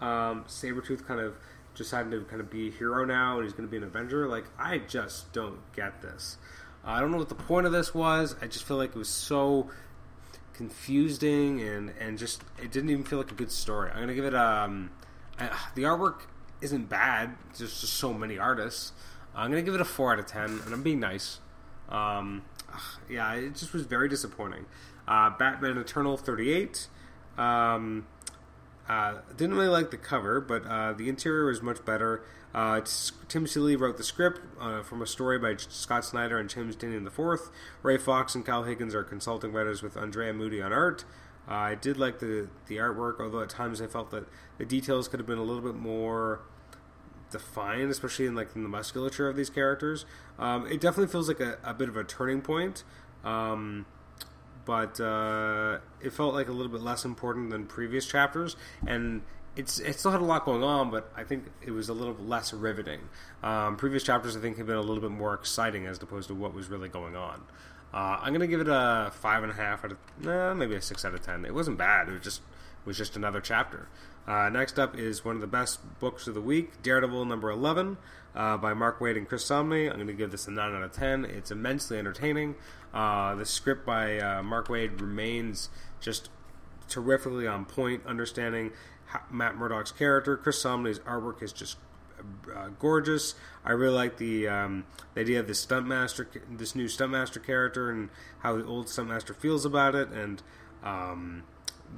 um, 0.00 0.44
Sabretooth 0.48 1.06
kind 1.06 1.20
of 1.20 1.34
decided 1.74 2.10
to 2.10 2.24
kind 2.24 2.40
of 2.40 2.50
be 2.50 2.68
a 2.68 2.70
hero 2.70 3.04
now 3.04 3.36
and 3.36 3.44
he's 3.44 3.52
going 3.52 3.66
to 3.66 3.70
be 3.70 3.76
an 3.76 3.84
Avenger. 3.84 4.28
Like, 4.28 4.44
I 4.58 4.78
just 4.78 5.32
don't 5.32 5.58
get 5.74 6.02
this. 6.02 6.38
I 6.84 7.00
don't 7.00 7.10
know 7.10 7.18
what 7.18 7.28
the 7.28 7.34
point 7.34 7.66
of 7.66 7.72
this 7.72 7.94
was. 7.94 8.36
I 8.42 8.46
just 8.46 8.64
feel 8.64 8.76
like 8.76 8.90
it 8.90 8.98
was 8.98 9.08
so 9.08 9.70
confusing 10.52 11.60
and, 11.60 11.92
and 11.98 12.18
just, 12.18 12.42
it 12.62 12.70
didn't 12.70 12.90
even 12.90 13.04
feel 13.04 13.18
like 13.18 13.32
a 13.32 13.34
good 13.34 13.50
story. 13.50 13.90
I'm 13.90 13.96
going 13.96 14.08
to 14.08 14.14
give 14.14 14.26
it, 14.26 14.34
um, 14.34 14.90
uh, 15.38 15.48
the 15.74 15.82
artwork 15.82 16.22
isn't 16.60 16.88
bad. 16.88 17.36
There's 17.58 17.80
just 17.80 17.94
so 17.94 18.12
many 18.12 18.38
artists. 18.38 18.92
I'm 19.34 19.50
going 19.50 19.64
to 19.64 19.66
give 19.66 19.74
it 19.74 19.80
a 19.80 19.84
4 19.84 20.12
out 20.12 20.18
of 20.18 20.26
10, 20.26 20.60
and 20.64 20.72
I'm 20.72 20.82
being 20.82 21.00
nice. 21.00 21.40
Um, 21.88 22.42
yeah, 23.08 23.32
it 23.34 23.56
just 23.56 23.72
was 23.72 23.82
very 23.82 24.08
disappointing. 24.08 24.66
Uh, 25.08 25.30
Batman 25.30 25.76
Eternal 25.76 26.16
38. 26.16 26.88
Um, 27.36 28.06
uh, 28.88 29.14
didn't 29.36 29.54
really 29.54 29.68
like 29.68 29.90
the 29.90 29.96
cover, 29.96 30.40
but 30.40 30.66
uh, 30.66 30.92
the 30.92 31.08
interior 31.08 31.46
was 31.46 31.62
much 31.62 31.84
better. 31.84 32.22
Uh, 32.54 32.80
Tim 33.28 33.46
Seeley 33.46 33.76
wrote 33.76 33.96
the 33.96 34.04
script 34.04 34.40
uh, 34.60 34.82
from 34.82 35.02
a 35.02 35.06
story 35.06 35.38
by 35.38 35.56
Scott 35.56 36.04
Snyder 36.04 36.38
and 36.38 36.48
James 36.48 36.76
Tynion 36.76 37.06
IV. 37.06 37.50
Ray 37.82 37.98
Fawkes 37.98 38.34
and 38.34 38.44
Kyle 38.46 38.62
Higgins 38.62 38.94
are 38.94 39.02
consulting 39.02 39.52
writers 39.52 39.82
with 39.82 39.96
Andrea 39.96 40.32
Mutti 40.32 40.64
on 40.64 40.72
art. 40.72 41.04
Uh, 41.48 41.54
I 41.54 41.74
did 41.74 41.98
like 41.98 42.20
the 42.20 42.48
the 42.66 42.76
artwork, 42.76 43.20
although 43.20 43.40
at 43.40 43.50
times 43.50 43.82
I 43.82 43.86
felt 43.86 44.10
that 44.12 44.24
the 44.58 44.64
details 44.64 45.08
could 45.08 45.20
have 45.20 45.26
been 45.26 45.38
a 45.38 45.42
little 45.42 45.62
bit 45.62 45.74
more 45.74 46.40
defined, 47.30 47.90
especially 47.90 48.26
in 48.26 48.34
like 48.34 48.54
in 48.54 48.62
the 48.62 48.68
musculature 48.68 49.28
of 49.28 49.36
these 49.36 49.50
characters. 49.50 50.06
Um, 50.38 50.66
it 50.66 50.80
definitely 50.80 51.10
feels 51.10 51.28
like 51.28 51.40
a, 51.40 51.58
a, 51.64 51.74
bit 51.74 51.88
of 51.88 51.96
a 51.96 52.04
turning 52.04 52.40
point. 52.40 52.84
Um, 53.24 53.86
but 54.64 55.00
uh, 55.00 55.78
it 56.00 56.12
felt 56.12 56.34
like 56.34 56.48
a 56.48 56.52
little 56.52 56.72
bit 56.72 56.80
less 56.80 57.04
important 57.04 57.50
than 57.50 57.66
previous 57.66 58.06
chapters, 58.06 58.56
and 58.86 59.22
it's 59.56 59.78
it 59.78 59.98
still 59.98 60.10
had 60.10 60.20
a 60.20 60.24
lot 60.24 60.44
going 60.44 60.62
on, 60.62 60.90
but 60.90 61.12
I 61.16 61.24
think 61.24 61.44
it 61.64 61.70
was 61.70 61.88
a 61.88 61.94
little 61.94 62.14
less 62.14 62.52
riveting. 62.52 63.00
Um, 63.42 63.76
previous 63.76 64.02
chapters, 64.02 64.36
I 64.36 64.40
think, 64.40 64.58
have 64.58 64.66
been 64.66 64.76
a 64.76 64.80
little 64.80 65.00
bit 65.00 65.10
more 65.10 65.34
exciting 65.34 65.86
as 65.86 66.02
opposed 66.02 66.28
to 66.28 66.34
what 66.34 66.54
was 66.54 66.68
really 66.68 66.88
going 66.88 67.16
on. 67.16 67.42
Uh, 67.92 68.18
I'm 68.20 68.32
gonna 68.32 68.46
give 68.48 68.60
it 68.60 68.68
a 68.68 69.12
five 69.14 69.42
and 69.42 69.52
a 69.52 69.54
half 69.54 69.84
out 69.84 69.92
of 69.92 70.26
eh, 70.26 70.54
maybe 70.54 70.74
a 70.74 70.82
six 70.82 71.04
out 71.04 71.14
of 71.14 71.22
ten. 71.22 71.44
It 71.44 71.54
wasn't 71.54 71.78
bad. 71.78 72.08
It 72.08 72.12
was 72.12 72.22
just 72.22 72.40
it 72.40 72.86
was 72.86 72.98
just 72.98 73.16
another 73.16 73.40
chapter. 73.40 73.88
Uh, 74.26 74.48
next 74.48 74.78
up 74.78 74.96
is 74.96 75.24
one 75.24 75.34
of 75.34 75.40
the 75.40 75.46
best 75.46 75.80
books 76.00 76.26
of 76.26 76.34
the 76.34 76.40
week, 76.40 76.82
Daredevil 76.82 77.24
number 77.26 77.50
eleven 77.50 77.98
uh, 78.34 78.56
by 78.56 78.74
Mark 78.74 78.98
Waid 78.98 79.16
and 79.16 79.28
Chris 79.28 79.44
Samnee. 79.44 79.88
I'm 79.88 79.96
going 79.96 80.06
to 80.06 80.12
give 80.12 80.30
this 80.30 80.48
a 80.48 80.50
9 80.50 80.74
out 80.74 80.82
of 80.82 80.92
10. 80.92 81.24
It's 81.24 81.50
immensely 81.50 81.98
entertaining. 81.98 82.56
Uh, 82.92 83.34
the 83.34 83.46
script 83.46 83.86
by 83.86 84.18
uh, 84.18 84.42
Mark 84.42 84.68
Waid 84.68 85.00
remains 85.00 85.68
just 86.00 86.30
terrifically 86.88 87.46
on 87.46 87.64
point, 87.64 88.04
understanding 88.06 88.72
Matt 89.30 89.56
Murdock's 89.56 89.92
character. 89.92 90.36
Chris 90.36 90.62
Samnee's 90.62 90.98
artwork 91.00 91.42
is 91.42 91.52
just 91.52 91.76
uh, 92.54 92.68
gorgeous. 92.78 93.34
I 93.64 93.72
really 93.72 93.94
like 93.94 94.18
the 94.18 94.48
um, 94.48 94.84
the 95.14 95.20
idea 95.20 95.40
of 95.40 95.46
this 95.46 95.64
stuntmaster, 95.64 96.26
this 96.50 96.74
new 96.74 96.86
stuntmaster 96.86 97.44
character, 97.44 97.90
and 97.90 98.10
how 98.40 98.56
the 98.56 98.64
old 98.64 98.86
stuntmaster 98.86 99.34
feels 99.34 99.64
about 99.64 99.94
it, 99.94 100.08
and 100.08 100.42
um, 100.82 101.44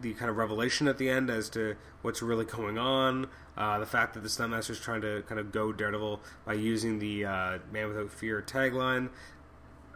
the 0.01 0.15
kind 0.15 0.31
of 0.31 0.37
revelation 0.37 0.89
at 0.89 0.99
the 0.99 1.09
end 1.09 1.31
as 1.31 1.49
to 1.51 1.77
what's 2.03 2.23
really 2.23 2.45
going 2.45 2.79
on. 2.79 3.29
Uh, 3.57 3.79
the 3.79 3.87
fact 3.87 4.15
that 4.15 4.21
the 4.21 4.29
Stuntmaster 4.29 4.71
is 4.71 4.81
trying 4.81 5.01
to 5.01 5.23
kind 5.29 5.41
of 5.41 5.53
go 5.53 5.73
Daredevil 5.73 6.21
by 6.45 6.55
using 6.55 6.99
the 6.99 7.25
uh, 7.25 7.59
"Man 7.73 7.89
Without 7.89 8.11
Fear" 8.11 8.43
tagline. 8.43 9.09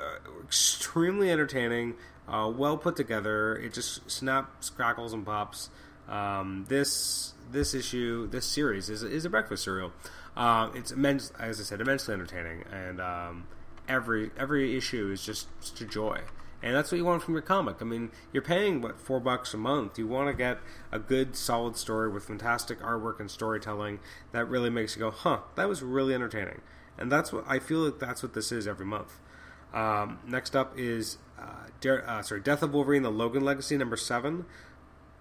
Uh, 0.01 0.43
extremely 0.43 1.31
entertaining, 1.31 1.95
uh, 2.27 2.51
well 2.55 2.79
put 2.79 2.97
together. 2.97 3.55
It 3.57 3.75
just 3.75 4.11
snaps, 4.11 4.71
crackles, 4.71 5.13
and 5.13 5.27
pops. 5.27 5.69
Um, 6.09 6.65
this 6.69 7.35
this 7.53 7.75
issue, 7.75 8.27
this 8.29 8.47
series 8.47 8.89
is 8.89 9.03
is 9.03 9.25
a 9.25 9.31
breakfast 9.31 9.65
cereal. 9.65 9.93
Uh, 10.37 10.71
it's 10.75 10.91
immense, 10.91 11.33
as 11.39 11.61
I 11.61 11.65
said, 11.65 11.81
immensely 11.81 12.15
entertaining, 12.15 12.65
and 12.73 13.01
um, 13.01 13.47
every 13.89 14.31
every 14.39 14.77
issue 14.77 15.11
is 15.11 15.23
just, 15.23 15.49
just 15.61 15.81
a 15.83 15.85
joy 15.85 16.21
and 16.63 16.75
that's 16.75 16.93
what 16.93 16.99
you 16.99 17.05
want 17.05 17.23
from 17.23 17.35
your 17.35 17.43
comic. 17.43 17.77
I 17.81 17.85
mean, 17.85 18.11
you're 18.33 18.43
paying 18.43 18.81
what 18.81 19.01
four 19.01 19.21
bucks 19.21 19.55
a 19.55 19.57
month. 19.57 19.99
You 19.99 20.07
want 20.07 20.29
to 20.29 20.35
get 20.35 20.59
a 20.93 20.99
good, 20.99 21.37
solid 21.37 21.77
story 21.77 22.11
with 22.11 22.25
fantastic 22.25 22.81
artwork 22.81 23.21
and 23.21 23.31
storytelling 23.31 24.01
that 24.33 24.49
really 24.49 24.71
makes 24.71 24.97
you 24.97 25.01
go, 25.01 25.11
"Huh, 25.11 25.41
that 25.57 25.69
was 25.69 25.83
really 25.83 26.15
entertaining." 26.15 26.61
And 26.99 27.11
that's 27.11 27.33
what 27.33 27.45
I 27.47 27.59
feel 27.59 27.81
like. 27.81 27.99
That's 27.99 28.23
what 28.23 28.35
this 28.35 28.53
is 28.53 28.69
every 28.69 28.87
month. 28.87 29.19
Um, 29.73 30.19
next 30.27 30.55
up 30.55 30.79
is 30.79 31.19
uh, 31.39 31.89
uh, 31.89 32.23
sorry, 32.23 32.41
Death 32.41 32.63
of 32.63 32.75
Wolverine: 32.75 33.03
The 33.03 33.11
Logan 33.11 33.45
Legacy, 33.45 33.77
number 33.77 33.97
seven. 33.97 34.45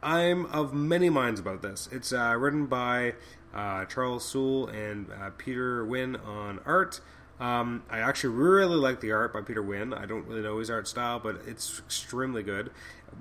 I'm 0.02 0.46
of 0.48 0.74
many 0.74 1.10
minds 1.10 1.40
about 1.40 1.62
this. 1.62 1.90
It's 1.92 2.14
uh, 2.14 2.36
written 2.38 2.68
by 2.68 3.16
uh, 3.54 3.86
Charles 3.86 4.26
Soule 4.26 4.68
and 4.68 5.08
uh, 5.12 5.32
Peter 5.38 5.86
Winn 5.86 6.16
on 6.16 6.60
art. 6.66 7.02
Um, 7.40 7.84
I 7.90 8.00
actually 8.00 8.36
really 8.36 8.76
like 8.76 9.00
the 9.00 9.12
art 9.12 9.34
by 9.34 9.42
Peter 9.42 9.62
Winn. 9.62 9.94
I 9.94 10.06
don't 10.06 10.28
really 10.28 10.42
know 10.42 10.60
his 10.60 10.70
art 10.70 10.88
style, 10.88 11.20
but 11.20 11.42
it's 11.48 11.80
extremely 11.80 12.44
good. 12.44 12.72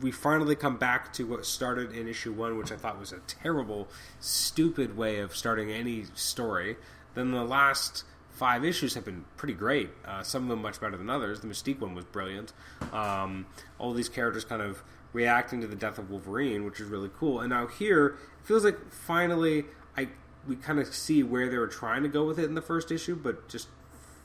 We 0.01 0.11
finally 0.11 0.57
come 0.57 0.77
back 0.77 1.13
to 1.15 1.25
what 1.25 1.47
started 1.47 1.93
in 1.93 2.09
issue 2.09 2.33
one, 2.33 2.59
which 2.59 2.73
I 2.73 2.77
thought 2.77 2.99
was 2.99 3.13
a 3.13 3.21
terrible, 3.21 3.89
stupid 4.21 4.97
way 4.97 5.21
of 5.21 5.37
starting 5.37 5.71
any 5.71 6.07
story. 6.15 6.77
Then 7.15 7.31
the 7.31 7.45
last 7.45 8.05
five 8.31 8.65
issues 8.65 8.95
have 8.95 9.05
been 9.05 9.25
pretty 9.37 9.55
great. 9.55 9.91
Uh, 10.05 10.23
some 10.23 10.45
of 10.45 10.49
them 10.49 10.63
much 10.63 10.81
better 10.81 10.97
than 10.97 11.11
others. 11.11 11.41
The 11.41 11.47
Mystique 11.47 11.81
one 11.81 11.95
was 11.95 12.05
brilliant. 12.05 12.53
Um, 12.93 13.47
all 13.79 13.93
these 13.93 14.09
characters 14.09 14.45
kind 14.45 14.63
of 14.63 14.83
reacting 15.13 15.61
to 15.61 15.67
the 15.67 15.77
death 15.77 15.99
of 15.99 16.11
Wolverine, 16.11 16.65
which 16.65 16.81
is 16.81 16.89
really 16.89 17.11
cool. 17.19 17.41
And 17.41 17.51
now 17.51 17.67
here, 17.67 18.19
it 18.41 18.47
feels 18.47 18.65
like 18.65 18.93
finally 18.93 19.65
I 19.97 20.09
we 20.47 20.57
kind 20.57 20.79
of 20.79 20.95
see 20.95 21.23
where 21.23 21.49
they 21.49 21.59
were 21.59 21.67
trying 21.67 22.03
to 22.03 22.09
go 22.09 22.25
with 22.25 22.39
it 22.39 22.45
in 22.45 22.55
the 22.55 22.63
first 22.63 22.91
issue, 22.91 23.17
but 23.17 23.49
just 23.49 23.69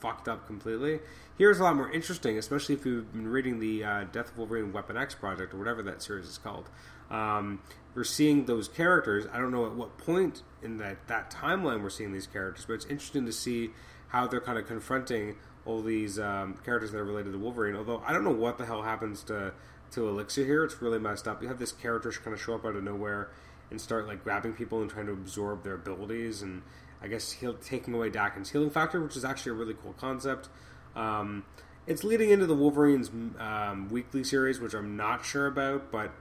fucked 0.03 0.27
up 0.27 0.45
completely. 0.45 1.00
Here's 1.38 1.60
a 1.60 1.63
lot 1.63 1.77
more 1.77 1.89
interesting, 1.89 2.38
especially 2.38 2.75
if 2.75 2.86
you've 2.86 3.12
been 3.13 3.29
reading 3.29 3.60
the 3.60 3.83
uh, 3.83 4.03
Death 4.12 4.31
of 4.31 4.38
Wolverine 4.38 4.74
Weapon 4.74 4.98
X 4.98 5.15
project 5.15 5.53
or 5.53 5.57
whatever 5.57 5.81
that 5.83 6.03
series 6.03 6.27
is 6.27 6.38
called. 6.38 6.69
Um, 7.10 7.62
we're 7.95 8.03
seeing 8.03 8.45
those 8.45 8.67
characters. 8.67 9.25
I 9.31 9.38
don't 9.38 9.51
know 9.51 9.65
at 9.65 9.75
what 9.75 9.98
point 9.98 10.43
in 10.62 10.77
that, 10.79 11.07
that 11.07 11.31
timeline 11.31 11.81
we're 11.81 11.89
seeing 11.89 12.12
these 12.12 12.27
characters, 12.27 12.65
but 12.65 12.74
it's 12.74 12.86
interesting 12.86 13.25
to 13.25 13.31
see 13.31 13.69
how 14.10 14.27
they're 14.27 14.41
kind 14.41 14.57
of 14.57 14.67
confronting 14.67 15.38
all 15.65 15.81
these 15.81 16.19
um, 16.19 16.60
characters 16.65 16.91
that 16.91 16.98
are 16.98 17.05
related 17.05 17.31
to 17.31 17.39
Wolverine. 17.39 17.75
Although 17.75 18.03
I 18.05 18.12
don't 18.12 18.25
know 18.25 18.31
what 18.31 18.57
the 18.57 18.65
hell 18.65 18.81
happens 18.81 19.24
to 19.24 19.53
to 19.91 20.10
Elixir 20.10 20.43
here. 20.43 20.63
It's 20.63 20.81
really 20.81 21.00
messed 21.00 21.27
up. 21.27 21.41
You 21.41 21.48
have 21.48 21.60
this 21.60 21.72
character 21.72 22.12
kind 22.12 22.33
of 22.33 22.41
show 22.41 22.55
up 22.55 22.65
out 22.65 22.75
of 22.75 22.83
nowhere 22.83 23.29
and 23.69 23.79
start 23.79 24.07
like 24.07 24.24
grabbing 24.24 24.53
people 24.53 24.81
and 24.81 24.89
trying 24.89 25.05
to 25.05 25.13
absorb 25.13 25.63
their 25.63 25.75
abilities, 25.75 26.41
and 26.41 26.63
I 27.03 27.07
guess 27.07 27.33
he'll 27.33 27.55
taking 27.55 27.93
away 27.93 28.10
Daken's 28.10 28.51
healing 28.51 28.69
factor, 28.69 29.01
which 29.01 29.17
is 29.17 29.25
actually 29.25 29.51
a 29.51 29.55
really 29.55 29.75
cool 29.75 29.93
concept. 29.93 30.50
Um, 30.95 31.43
it's 31.86 32.03
leading 32.03 32.29
into 32.29 32.45
the 32.45 32.55
Wolverines 32.55 33.12
um, 33.39 33.89
weekly 33.89 34.24
series, 34.24 34.60
which 34.60 34.74
I'm 34.74 34.95
not 34.95 35.25
sure 35.25 35.48
about, 35.48 35.91
but 35.91 36.12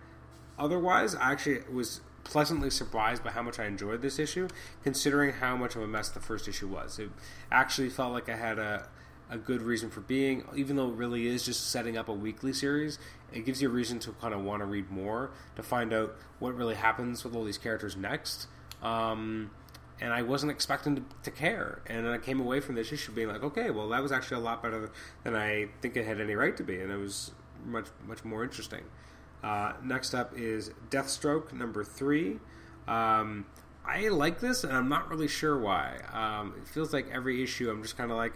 otherwise, 0.58 1.14
I 1.14 1.32
actually 1.32 1.60
was 1.72 2.00
pleasantly 2.24 2.70
surprised 2.70 3.22
by 3.22 3.30
how 3.30 3.42
much 3.42 3.58
I 3.58 3.66
enjoyed 3.66 4.02
this 4.02 4.18
issue, 4.18 4.48
considering 4.82 5.34
how 5.34 5.56
much 5.56 5.76
of 5.76 5.82
a 5.82 5.86
mess 5.86 6.08
the 6.08 6.20
first 6.20 6.48
issue 6.48 6.68
was. 6.68 6.98
It 6.98 7.10
actually 7.50 7.88
felt 7.88 8.12
like 8.12 8.28
I 8.28 8.36
had 8.36 8.58
a 8.58 8.88
a 9.32 9.38
good 9.38 9.62
reason 9.62 9.88
for 9.88 10.00
being, 10.02 10.44
even 10.54 10.76
though 10.76 10.90
it 10.90 10.94
really 10.94 11.26
is 11.26 11.42
just 11.42 11.70
setting 11.70 11.96
up 11.96 12.08
a 12.08 12.12
weekly 12.12 12.52
series. 12.52 12.98
It 13.32 13.46
gives 13.46 13.62
you 13.62 13.68
a 13.68 13.72
reason 13.72 13.98
to 14.00 14.12
kind 14.12 14.34
of 14.34 14.42
want 14.42 14.60
to 14.60 14.66
read 14.66 14.90
more 14.90 15.30
to 15.56 15.62
find 15.62 15.92
out 15.94 16.14
what 16.38 16.54
really 16.54 16.74
happens 16.74 17.24
with 17.24 17.34
all 17.34 17.42
these 17.42 17.56
characters 17.56 17.96
next. 17.96 18.46
Um, 18.82 19.50
and 20.02 20.12
I 20.12 20.22
wasn't 20.22 20.50
expecting 20.50 20.96
to, 20.96 21.02
to, 21.22 21.30
care, 21.30 21.80
and 21.86 22.08
I 22.08 22.18
came 22.18 22.40
away 22.40 22.58
from 22.58 22.74
this 22.74 22.92
issue 22.92 23.12
being 23.12 23.28
like, 23.28 23.44
okay, 23.44 23.70
well, 23.70 23.88
that 23.90 24.02
was 24.02 24.10
actually 24.10 24.38
a 24.38 24.44
lot 24.44 24.60
better 24.60 24.90
than 25.22 25.36
I 25.36 25.68
think 25.80 25.96
it 25.96 26.04
had 26.04 26.20
any 26.20 26.34
right 26.34 26.56
to 26.56 26.64
be, 26.64 26.80
and 26.80 26.90
it 26.90 26.96
was 26.96 27.30
much 27.64 27.86
much 28.04 28.24
more 28.24 28.42
interesting. 28.42 28.82
Uh, 29.44 29.74
next 29.82 30.12
up 30.12 30.36
is 30.36 30.72
Deathstroke 30.90 31.52
number 31.52 31.84
three. 31.84 32.40
Um, 32.88 33.46
I 33.86 34.08
like 34.08 34.40
this, 34.40 34.64
and 34.64 34.72
I'm 34.72 34.88
not 34.88 35.08
really 35.08 35.28
sure 35.28 35.56
why. 35.56 35.98
Um, 36.12 36.54
it 36.60 36.66
feels 36.66 36.92
like 36.92 37.06
every 37.12 37.40
issue 37.40 37.70
I'm 37.70 37.82
just 37.82 37.96
kind 37.96 38.10
of 38.10 38.16
like, 38.16 38.32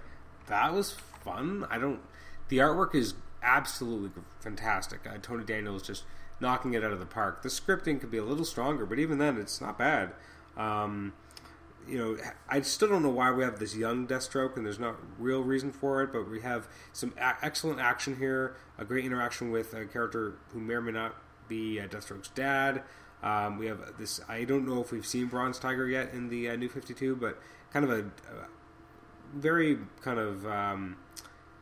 that 0.46 0.72
was 0.72 0.92
fun. 1.24 1.66
I 1.68 1.78
don't. 1.78 2.00
The 2.48 2.58
artwork 2.58 2.94
is 2.94 3.14
absolutely 3.42 4.22
fantastic. 4.38 5.00
Uh, 5.04 5.18
Tony 5.20 5.44
Daniels 5.44 5.82
just 5.82 6.04
knocking 6.38 6.74
it 6.74 6.84
out 6.84 6.92
of 6.92 7.00
the 7.00 7.06
park. 7.06 7.42
The 7.42 7.48
scripting 7.48 8.00
could 8.00 8.10
be 8.12 8.18
a 8.18 8.24
little 8.24 8.44
stronger, 8.44 8.86
but 8.86 9.00
even 9.00 9.18
then, 9.18 9.36
it's 9.36 9.60
not 9.60 9.76
bad. 9.76 10.12
Um, 10.56 11.12
you 11.88 11.98
know, 11.98 12.16
I 12.48 12.60
still 12.62 12.88
don't 12.88 13.02
know 13.02 13.10
why 13.10 13.30
we 13.30 13.44
have 13.44 13.58
this 13.58 13.76
young 13.76 14.06
Deathstroke, 14.06 14.56
and 14.56 14.66
there's 14.66 14.78
not 14.78 14.96
real 15.18 15.42
reason 15.42 15.72
for 15.72 16.02
it. 16.02 16.12
But 16.12 16.28
we 16.28 16.40
have 16.40 16.68
some 16.92 17.12
a- 17.18 17.36
excellent 17.42 17.80
action 17.80 18.16
here, 18.16 18.56
a 18.78 18.84
great 18.84 19.04
interaction 19.04 19.50
with 19.50 19.74
a 19.74 19.86
character 19.86 20.34
who 20.52 20.60
may 20.60 20.74
or 20.74 20.80
may 20.80 20.92
not 20.92 21.14
be 21.48 21.80
uh, 21.80 21.86
Deathstroke's 21.86 22.28
dad. 22.28 22.82
Um, 23.22 23.58
we 23.58 23.66
have 23.66 23.96
this. 23.98 24.20
I 24.28 24.44
don't 24.44 24.66
know 24.66 24.80
if 24.80 24.92
we've 24.92 25.06
seen 25.06 25.26
Bronze 25.26 25.58
Tiger 25.58 25.88
yet 25.88 26.12
in 26.12 26.28
the 26.28 26.50
uh, 26.50 26.56
New 26.56 26.68
Fifty 26.68 26.94
Two, 26.94 27.16
but 27.16 27.40
kind 27.72 27.84
of 27.84 27.90
a, 27.90 28.00
a 28.00 28.46
very 29.34 29.78
kind 30.02 30.18
of 30.18 30.46
um, 30.46 30.96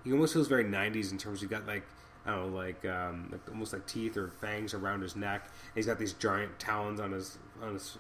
he 0.05 0.13
almost 0.13 0.35
feels 0.35 0.49
very 0.49 0.65
90s 0.65 1.11
in 1.11 1.19
terms 1.19 1.43
of 1.43 1.49
he 1.49 1.55
got 1.55 1.67
like 1.67 1.85
I 2.27 2.31
don't 2.31 2.53
know 2.53 2.57
like, 2.57 2.85
um, 2.87 3.29
like 3.31 3.41
almost 3.51 3.73
like 3.73 3.87
teeth 3.87 4.17
or 4.17 4.29
fangs 4.29 4.73
around 4.73 5.03
his 5.03 5.15
neck. 5.15 5.45
And 5.45 5.75
he's 5.75 5.87
got 5.87 5.99
these 5.99 6.15
giant 6.15 6.59
talons 6.59 7.01
on 7.01 7.13
his 7.13 7.39
on 7.63 7.75
his 7.75 7.99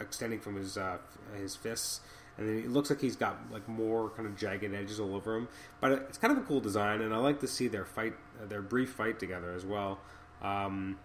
extending 0.00 0.40
from 0.40 0.56
his 0.56 0.76
uh, 0.76 0.98
his 1.36 1.56
fists. 1.56 2.00
And 2.38 2.46
then 2.46 2.58
it 2.58 2.70
looks 2.70 2.90
like 2.90 3.00
he's 3.00 3.16
got 3.16 3.38
like 3.50 3.66
more 3.66 4.10
kind 4.10 4.28
of 4.28 4.36
jagged 4.36 4.74
edges 4.74 5.00
all 5.00 5.14
over 5.14 5.36
him, 5.36 5.48
but 5.80 5.92
it's 5.92 6.18
kind 6.18 6.36
of 6.36 6.38
a 6.38 6.46
cool 6.46 6.60
design, 6.60 7.00
and 7.00 7.14
I 7.14 7.16
like 7.16 7.40
to 7.40 7.48
see 7.48 7.66
their 7.66 7.86
fight, 7.86 8.12
their 8.48 8.60
brief 8.60 8.90
fight 8.90 9.18
together 9.18 9.52
as 9.52 9.64
well. 9.64 9.98
Um, 10.42 10.98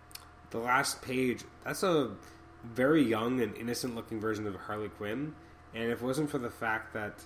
the 0.50 0.58
last 0.58 1.02
page, 1.02 1.46
that's 1.64 1.84
a 1.84 2.12
very 2.66 3.02
young 3.02 3.40
and 3.40 3.56
innocent 3.56 3.96
looking 3.96 4.20
version 4.20 4.46
of 4.46 4.56
Harley 4.56 4.90
Quinn, 4.90 5.34
and 5.74 5.90
if 5.90 6.02
it 6.02 6.06
wasn't 6.06 6.30
for 6.30 6.38
the 6.38 6.50
fact 6.50 6.94
that 6.96 7.24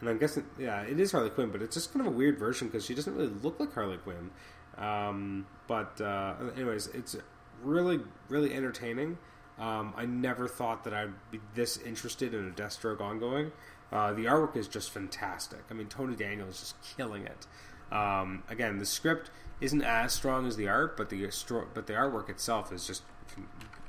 and 0.00 0.10
I'm 0.10 0.18
guessing, 0.18 0.44
yeah, 0.58 0.82
it 0.82 1.00
is 1.00 1.12
Harley 1.12 1.30
Quinn, 1.30 1.50
but 1.50 1.62
it's 1.62 1.74
just 1.74 1.92
kind 1.92 2.06
of 2.06 2.12
a 2.12 2.16
weird 2.16 2.38
version 2.38 2.68
because 2.68 2.84
she 2.84 2.94
doesn't 2.94 3.14
really 3.14 3.32
look 3.42 3.58
like 3.58 3.72
Harley 3.72 3.96
Quinn. 3.96 4.30
Um, 4.76 5.46
but 5.66 6.00
uh, 6.00 6.34
anyways, 6.54 6.88
it's 6.88 7.16
really, 7.62 8.00
really 8.28 8.52
entertaining. 8.52 9.16
Um, 9.58 9.94
I 9.96 10.04
never 10.04 10.48
thought 10.48 10.84
that 10.84 10.92
I'd 10.92 11.14
be 11.30 11.40
this 11.54 11.78
interested 11.78 12.34
in 12.34 12.48
a 12.48 12.50
Deathstroke 12.50 13.00
ongoing. 13.00 13.52
Uh, 13.90 14.12
the 14.12 14.24
artwork 14.24 14.56
is 14.56 14.68
just 14.68 14.90
fantastic. 14.90 15.60
I 15.70 15.74
mean, 15.74 15.86
Tony 15.86 16.16
Daniel 16.16 16.48
is 16.48 16.60
just 16.60 16.76
killing 16.96 17.26
it. 17.26 17.46
Um, 17.94 18.42
again, 18.48 18.78
the 18.78 18.86
script 18.86 19.30
isn't 19.60 19.82
as 19.82 20.12
strong 20.12 20.46
as 20.46 20.56
the 20.56 20.68
art, 20.68 20.96
but 20.96 21.08
the 21.08 21.24
but 21.72 21.86
the 21.86 21.92
artwork 21.92 22.28
itself 22.28 22.72
is 22.72 22.86
just 22.86 23.02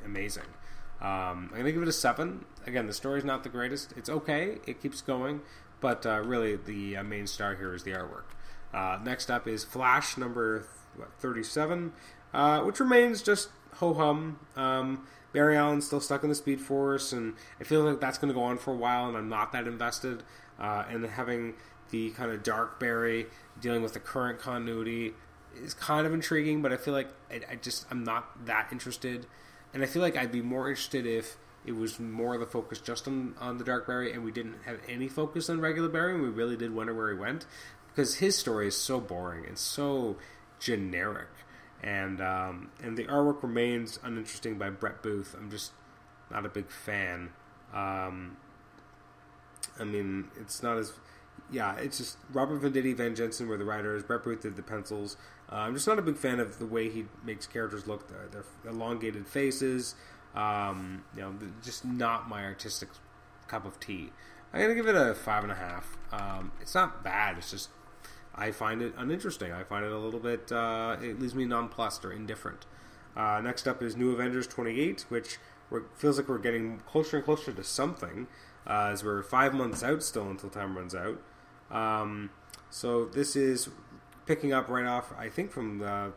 amazing. 0.06 0.44
Um, 1.02 1.50
I'm 1.52 1.58
gonna 1.58 1.72
give 1.72 1.82
it 1.82 1.88
a 1.88 1.94
seven. 1.94 2.46
Again, 2.66 2.88
the 2.88 2.94
story's 2.94 3.24
not 3.24 3.44
the 3.44 3.50
greatest. 3.50 3.94
It's 3.98 4.10
okay. 4.10 4.60
It 4.66 4.82
keeps 4.82 5.02
going, 5.02 5.42
but 5.82 6.06
uh, 6.06 6.22
really, 6.24 6.56
the 6.56 6.98
uh, 6.98 7.04
main 7.04 7.28
star 7.28 7.56
here 7.56 7.74
is 7.74 7.84
the 7.84 7.92
artwork. 7.92 8.24
Uh, 8.74 9.00
next 9.04 9.30
up 9.30 9.48
is 9.48 9.64
Flash 9.64 10.18
number 10.18 10.68
what, 10.96 11.10
37, 11.20 11.94
uh, 12.34 12.62
which 12.62 12.80
remains 12.80 13.22
just 13.22 13.50
ho 13.76 13.94
hum. 13.94 14.40
Um, 14.56 15.08
Barry 15.34 15.58
Allen's 15.58 15.86
still 15.86 16.00
stuck 16.00 16.24
in 16.24 16.30
the 16.30 16.36
Speed 16.36 16.62
Force, 16.62 17.14
and 17.14 17.36
I 17.60 17.64
feel 17.64 17.84
like 17.84 18.00
that's 18.00 18.18
going 18.18 18.30
to 18.30 18.34
go 18.34 18.44
on 18.44 18.58
for 18.58 18.72
a 18.72 18.78
while, 18.78 19.08
and 19.08 19.18
I'm 19.18 19.30
not 19.30 19.52
that 19.52 19.68
invested. 19.68 20.24
Uh, 20.60 20.86
and 20.90 21.06
having 21.06 21.54
the 21.92 22.10
kind 22.12 22.32
of 22.32 22.44
dark 22.44 22.80
Barry 22.80 23.28
dealing 23.62 23.82
with 23.82 23.94
the 23.94 24.00
current 24.00 24.40
continuity 24.40 25.14
is 25.56 25.74
kind 25.74 26.08
of 26.08 26.14
intriguing, 26.14 26.62
but 26.62 26.72
I 26.72 26.78
feel 26.78 26.94
like 26.94 27.10
I, 27.30 27.42
I 27.52 27.56
just 27.56 27.86
I'm 27.92 28.04
not 28.04 28.46
that 28.46 28.70
interested. 28.72 29.26
And 29.74 29.84
I 29.84 29.86
feel 29.86 30.02
like 30.02 30.18
I'd 30.18 30.32
be 30.32 30.42
more 30.42 30.70
interested 30.70 31.06
if 31.06 31.38
it 31.66 31.76
was 31.76 32.00
more 32.00 32.34
of 32.34 32.40
the 32.40 32.46
focus 32.46 32.80
just 32.80 33.08
on, 33.08 33.36
on 33.40 33.58
the 33.58 33.64
Dark 33.64 33.88
Barry, 33.88 34.14
and 34.14 34.24
we 34.24 34.32
didn't 34.32 34.56
have 34.66 34.80
any 34.88 35.08
focus 35.08 35.50
on 35.50 35.60
regular 35.60 35.90
Barry, 35.90 36.14
and 36.14 36.24
we 36.24 36.30
really 36.30 36.56
did 36.56 36.74
wonder 36.74 36.94
where 36.94 37.12
he 37.12 37.18
went 37.18 37.46
because 37.98 38.16
his 38.16 38.38
story 38.38 38.68
is 38.68 38.78
so 38.78 39.00
boring 39.00 39.46
and 39.46 39.58
so 39.58 40.18
generic, 40.60 41.30
and 41.84 42.22
um, 42.22 42.72
and 42.82 42.98
the 42.98 43.06
artwork 43.06 43.44
remains 43.44 44.00
uninteresting 44.04 44.58
by 44.58 44.70
Brett 44.70 45.02
Booth. 45.02 45.36
I'm 45.38 45.50
just 45.50 45.72
not 46.32 46.46
a 46.46 46.50
big 46.50 46.70
fan. 46.72 47.30
Um, 47.74 48.38
I 49.80 49.84
mean, 49.84 50.30
it's 50.40 50.64
not 50.64 50.78
as 50.78 50.94
yeah, 51.52 51.76
it's 51.76 51.98
just 51.98 52.18
Robert 52.32 52.62
Venditti, 52.62 52.96
Van 52.96 53.16
Jensen 53.16 53.48
were 53.48 53.58
the 53.58 53.66
writers. 53.66 54.04
Brett 54.04 54.24
Booth 54.24 54.42
did 54.42 54.56
the 54.56 54.64
pencils. 54.64 55.18
Uh, 55.52 55.56
I'm 55.56 55.74
just 55.74 55.88
not 55.88 55.98
a 55.98 56.02
big 56.02 56.18
fan 56.18 56.40
of 56.40 56.60
the 56.60 56.66
way 56.66 56.90
he 56.90 57.06
makes 57.24 57.48
characters 57.48 57.88
look. 57.88 58.10
Their, 58.10 58.28
their 58.28 58.72
elongated 58.72 59.28
faces, 59.28 59.96
um, 60.36 61.04
you 61.16 61.22
know, 61.22 61.34
just 61.64 61.86
not 61.86 62.28
my 62.28 62.44
artistic 62.44 62.90
cup 63.48 63.66
of 63.66 63.80
tea. 63.80 64.12
I'm 64.54 64.62
gonna 64.62 64.76
give 64.76 64.88
it 64.88 64.96
a 64.96 65.14
five 65.14 65.44
and 65.44 65.52
a 65.52 65.56
half. 65.56 65.98
Um, 66.12 66.52
it's 66.62 66.76
not 66.76 67.04
bad. 67.04 67.38
It's 67.38 67.52
just 67.52 67.70
I 68.38 68.52
find 68.52 68.82
it 68.82 68.94
uninteresting. 68.98 69.52
I 69.52 69.64
find 69.64 69.84
it 69.84 69.92
a 69.92 69.98
little 69.98 70.20
bit. 70.20 70.52
Uh, 70.52 70.98
it 71.02 71.20
leaves 71.20 71.34
me 71.34 71.46
nonplussed 71.46 72.06
or 72.06 72.12
indifferent. 72.12 72.66
Uh, 73.16 73.42
next 73.44 73.68
up 73.68 73.82
is 73.82 73.96
New 73.98 74.12
Avengers 74.12 74.46
28, 74.46 75.06
which 75.10 75.38
feels 75.96 76.18
like 76.18 76.30
we're 76.30 76.38
getting 76.38 76.80
closer 76.82 77.18
and 77.18 77.26
closer 77.26 77.52
to 77.52 77.64
something, 77.64 78.28
uh, 78.68 78.90
as 78.92 79.04
we're 79.04 79.24
five 79.24 79.54
months 79.54 79.84
out 79.84 80.04
still 80.04 80.30
until 80.30 80.50
time 80.50 80.78
runs 80.78 80.94
out. 80.94 81.20
Um, 81.72 82.30
so 82.70 83.06
this 83.06 83.36
is 83.36 83.70
picking 84.28 84.54
up 84.54 84.70
right 84.70 84.86
off, 84.86 85.12
I 85.18 85.30
think, 85.30 85.52
from 85.52 85.80
the 85.80 86.14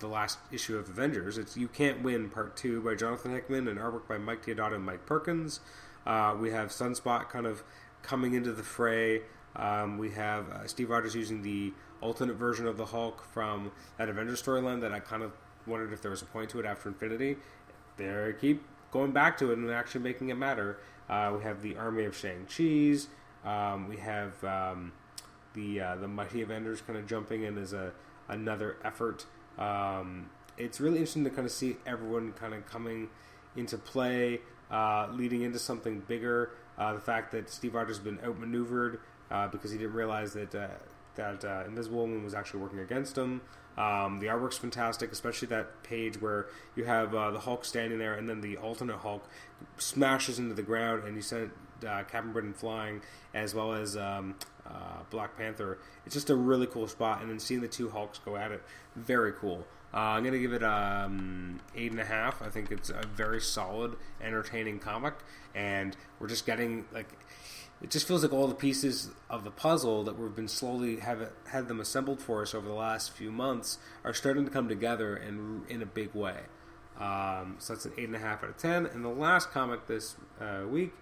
the 0.00 0.06
last 0.06 0.38
issue 0.52 0.76
of 0.76 0.88
Avengers. 0.88 1.38
It's 1.38 1.56
You 1.56 1.66
Can't 1.66 2.02
Win 2.02 2.30
Part 2.30 2.56
2 2.56 2.82
by 2.82 2.94
Jonathan 2.94 3.32
Hickman 3.32 3.66
and 3.66 3.80
artwork 3.80 4.06
by 4.06 4.16
Mike 4.16 4.44
Deodato 4.46 4.74
and 4.74 4.84
Mike 4.84 5.06
Perkins. 5.06 5.58
Uh, 6.06 6.36
we 6.38 6.50
have 6.50 6.68
Sunspot 6.68 7.28
kind 7.28 7.46
of 7.46 7.64
coming 8.02 8.34
into 8.34 8.52
the 8.52 8.62
fray. 8.62 9.22
Um, 9.58 9.98
we 9.98 10.10
have 10.10 10.48
uh, 10.50 10.66
Steve 10.66 10.90
Rogers 10.90 11.14
using 11.14 11.42
the 11.42 11.72
alternate 12.00 12.36
version 12.36 12.66
of 12.66 12.76
the 12.76 12.86
Hulk 12.86 13.24
from 13.32 13.72
that 13.96 14.08
Avengers 14.08 14.42
storyline 14.42 14.80
that 14.82 14.92
I 14.92 15.00
kind 15.00 15.22
of 15.22 15.32
wondered 15.66 15.92
if 15.92 16.00
there 16.00 16.10
was 16.10 16.22
a 16.22 16.26
point 16.26 16.50
to 16.50 16.60
it 16.60 16.66
after 16.66 16.88
Infinity. 16.88 17.36
They 17.96 18.34
keep 18.40 18.62
going 18.92 19.10
back 19.10 19.36
to 19.38 19.50
it 19.50 19.58
and 19.58 19.70
actually 19.70 20.02
making 20.02 20.28
it 20.28 20.36
matter. 20.36 20.78
Uh, 21.08 21.32
we 21.36 21.42
have 21.42 21.62
the 21.62 21.76
Army 21.76 22.04
of 22.04 22.16
Shang-Chi's. 22.16 23.08
Um, 23.44 23.88
we 23.88 23.96
have 23.96 24.42
um, 24.44 24.92
the 25.54 25.80
uh, 25.80 25.96
the 25.96 26.08
Mighty 26.08 26.42
Avengers 26.42 26.80
kind 26.80 26.98
of 26.98 27.06
jumping 27.06 27.42
in 27.42 27.58
as 27.58 27.72
a 27.72 27.92
another 28.28 28.76
effort 28.84 29.24
um, 29.58 30.30
it's 30.56 30.80
really 30.80 30.98
interesting 30.98 31.24
to 31.24 31.30
kind 31.30 31.46
of 31.46 31.52
see 31.52 31.76
everyone 31.86 32.32
kind 32.32 32.54
of 32.54 32.64
coming 32.66 33.08
into 33.56 33.76
play, 33.76 34.40
uh, 34.70 35.08
leading 35.10 35.42
into 35.42 35.58
something 35.58 36.00
bigger. 36.00 36.52
Uh, 36.78 36.94
the 36.94 37.00
fact 37.00 37.32
that 37.32 37.50
Steve 37.50 37.74
Rogers 37.74 37.96
has 37.96 38.04
been 38.04 38.20
outmaneuvered 38.24 39.00
uh, 39.30 39.48
because 39.48 39.70
he 39.70 39.78
didn't 39.78 39.94
realize 39.94 40.32
that 40.34 40.54
uh, 40.54 40.68
that 41.16 41.44
uh, 41.44 41.64
Invisible 41.66 42.00
Woman 42.00 42.24
was 42.24 42.34
actually 42.34 42.60
working 42.60 42.78
against 42.78 43.18
him. 43.18 43.40
Um, 43.76 44.18
the 44.18 44.26
artwork's 44.26 44.58
fantastic, 44.58 45.12
especially 45.12 45.48
that 45.48 45.82
page 45.84 46.20
where 46.20 46.46
you 46.74 46.84
have 46.84 47.14
uh, 47.14 47.30
the 47.30 47.40
Hulk 47.40 47.64
standing 47.64 47.98
there, 47.98 48.14
and 48.14 48.28
then 48.28 48.40
the 48.40 48.56
alternate 48.56 48.98
Hulk 48.98 49.28
smashes 49.76 50.38
into 50.38 50.54
the 50.54 50.62
ground, 50.62 51.04
and 51.04 51.14
you 51.14 51.22
send 51.22 51.50
uh, 51.86 52.02
Captain 52.04 52.32
Britain 52.32 52.52
flying, 52.52 53.02
as 53.34 53.54
well 53.54 53.72
as 53.72 53.96
um, 53.96 54.34
uh, 54.66 55.02
Black 55.10 55.36
Panther. 55.36 55.78
It's 56.06 56.14
just 56.14 56.30
a 56.30 56.34
really 56.34 56.66
cool 56.66 56.88
spot, 56.88 57.20
and 57.20 57.30
then 57.30 57.38
seeing 57.38 57.60
the 57.60 57.68
two 57.68 57.88
Hulks 57.88 58.18
go 58.18 58.36
at 58.36 58.50
it, 58.50 58.62
very 58.96 59.32
cool. 59.32 59.64
Uh, 59.92 59.96
I'm 59.96 60.24
gonna 60.24 60.38
give 60.38 60.52
it 60.52 60.62
um, 60.62 61.60
eight 61.74 61.90
and 61.90 62.00
a 62.00 62.04
half. 62.04 62.42
I 62.42 62.50
think 62.50 62.70
it's 62.70 62.90
a 62.90 63.02
very 63.14 63.40
solid, 63.40 63.96
entertaining 64.22 64.78
comic, 64.80 65.14
and 65.54 65.96
we're 66.18 66.28
just 66.28 66.44
getting 66.44 66.84
like 66.92 67.08
it 67.80 67.90
just 67.90 68.08
feels 68.08 68.22
like 68.22 68.32
all 68.32 68.48
the 68.48 68.54
pieces 68.54 69.10
of 69.30 69.44
the 69.44 69.50
puzzle 69.50 70.02
that 70.04 70.18
we've 70.18 70.34
been 70.34 70.48
slowly 70.48 70.96
have 70.96 71.30
had 71.50 71.68
them 71.68 71.80
assembled 71.80 72.20
for 72.20 72.42
us 72.42 72.54
over 72.54 72.66
the 72.66 72.74
last 72.74 73.12
few 73.12 73.30
months 73.30 73.78
are 74.04 74.12
starting 74.12 74.44
to 74.44 74.50
come 74.50 74.68
together 74.68 75.16
in 75.16 75.62
in 75.68 75.80
a 75.80 75.86
big 75.86 76.14
way. 76.14 76.40
Um, 76.98 77.56
so 77.58 77.74
that's 77.74 77.84
an 77.84 77.92
eight 77.96 78.06
and 78.06 78.16
a 78.16 78.18
half 78.18 78.42
out 78.42 78.50
of 78.50 78.56
ten. 78.56 78.84
And 78.86 79.04
the 79.04 79.08
last 79.08 79.50
comic 79.52 79.86
this 79.86 80.16
uh, 80.40 80.66
week 80.68 80.92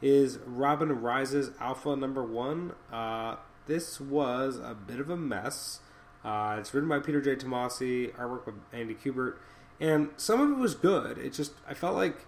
is 0.00 0.38
Robin 0.46 1.00
Rises 1.00 1.50
Alpha 1.60 1.94
number 1.94 2.24
one. 2.24 2.72
Uh, 2.90 3.36
this 3.66 4.00
was 4.00 4.58
a 4.58 4.74
bit 4.74 4.98
of 4.98 5.10
a 5.10 5.16
mess. 5.16 5.80
Uh, 6.24 6.56
it's 6.58 6.72
written 6.72 6.88
by 6.88 7.00
Peter 7.00 7.20
J. 7.20 7.36
Tomasi, 7.36 8.14
artwork 8.14 8.46
by 8.46 8.52
Andy 8.78 8.94
Kubert, 8.94 9.36
and 9.80 10.10
some 10.16 10.40
of 10.40 10.50
it 10.50 10.60
was 10.60 10.74
good. 10.74 11.18
It 11.18 11.32
just 11.32 11.52
I 11.66 11.74
felt 11.74 11.96
like 11.96 12.26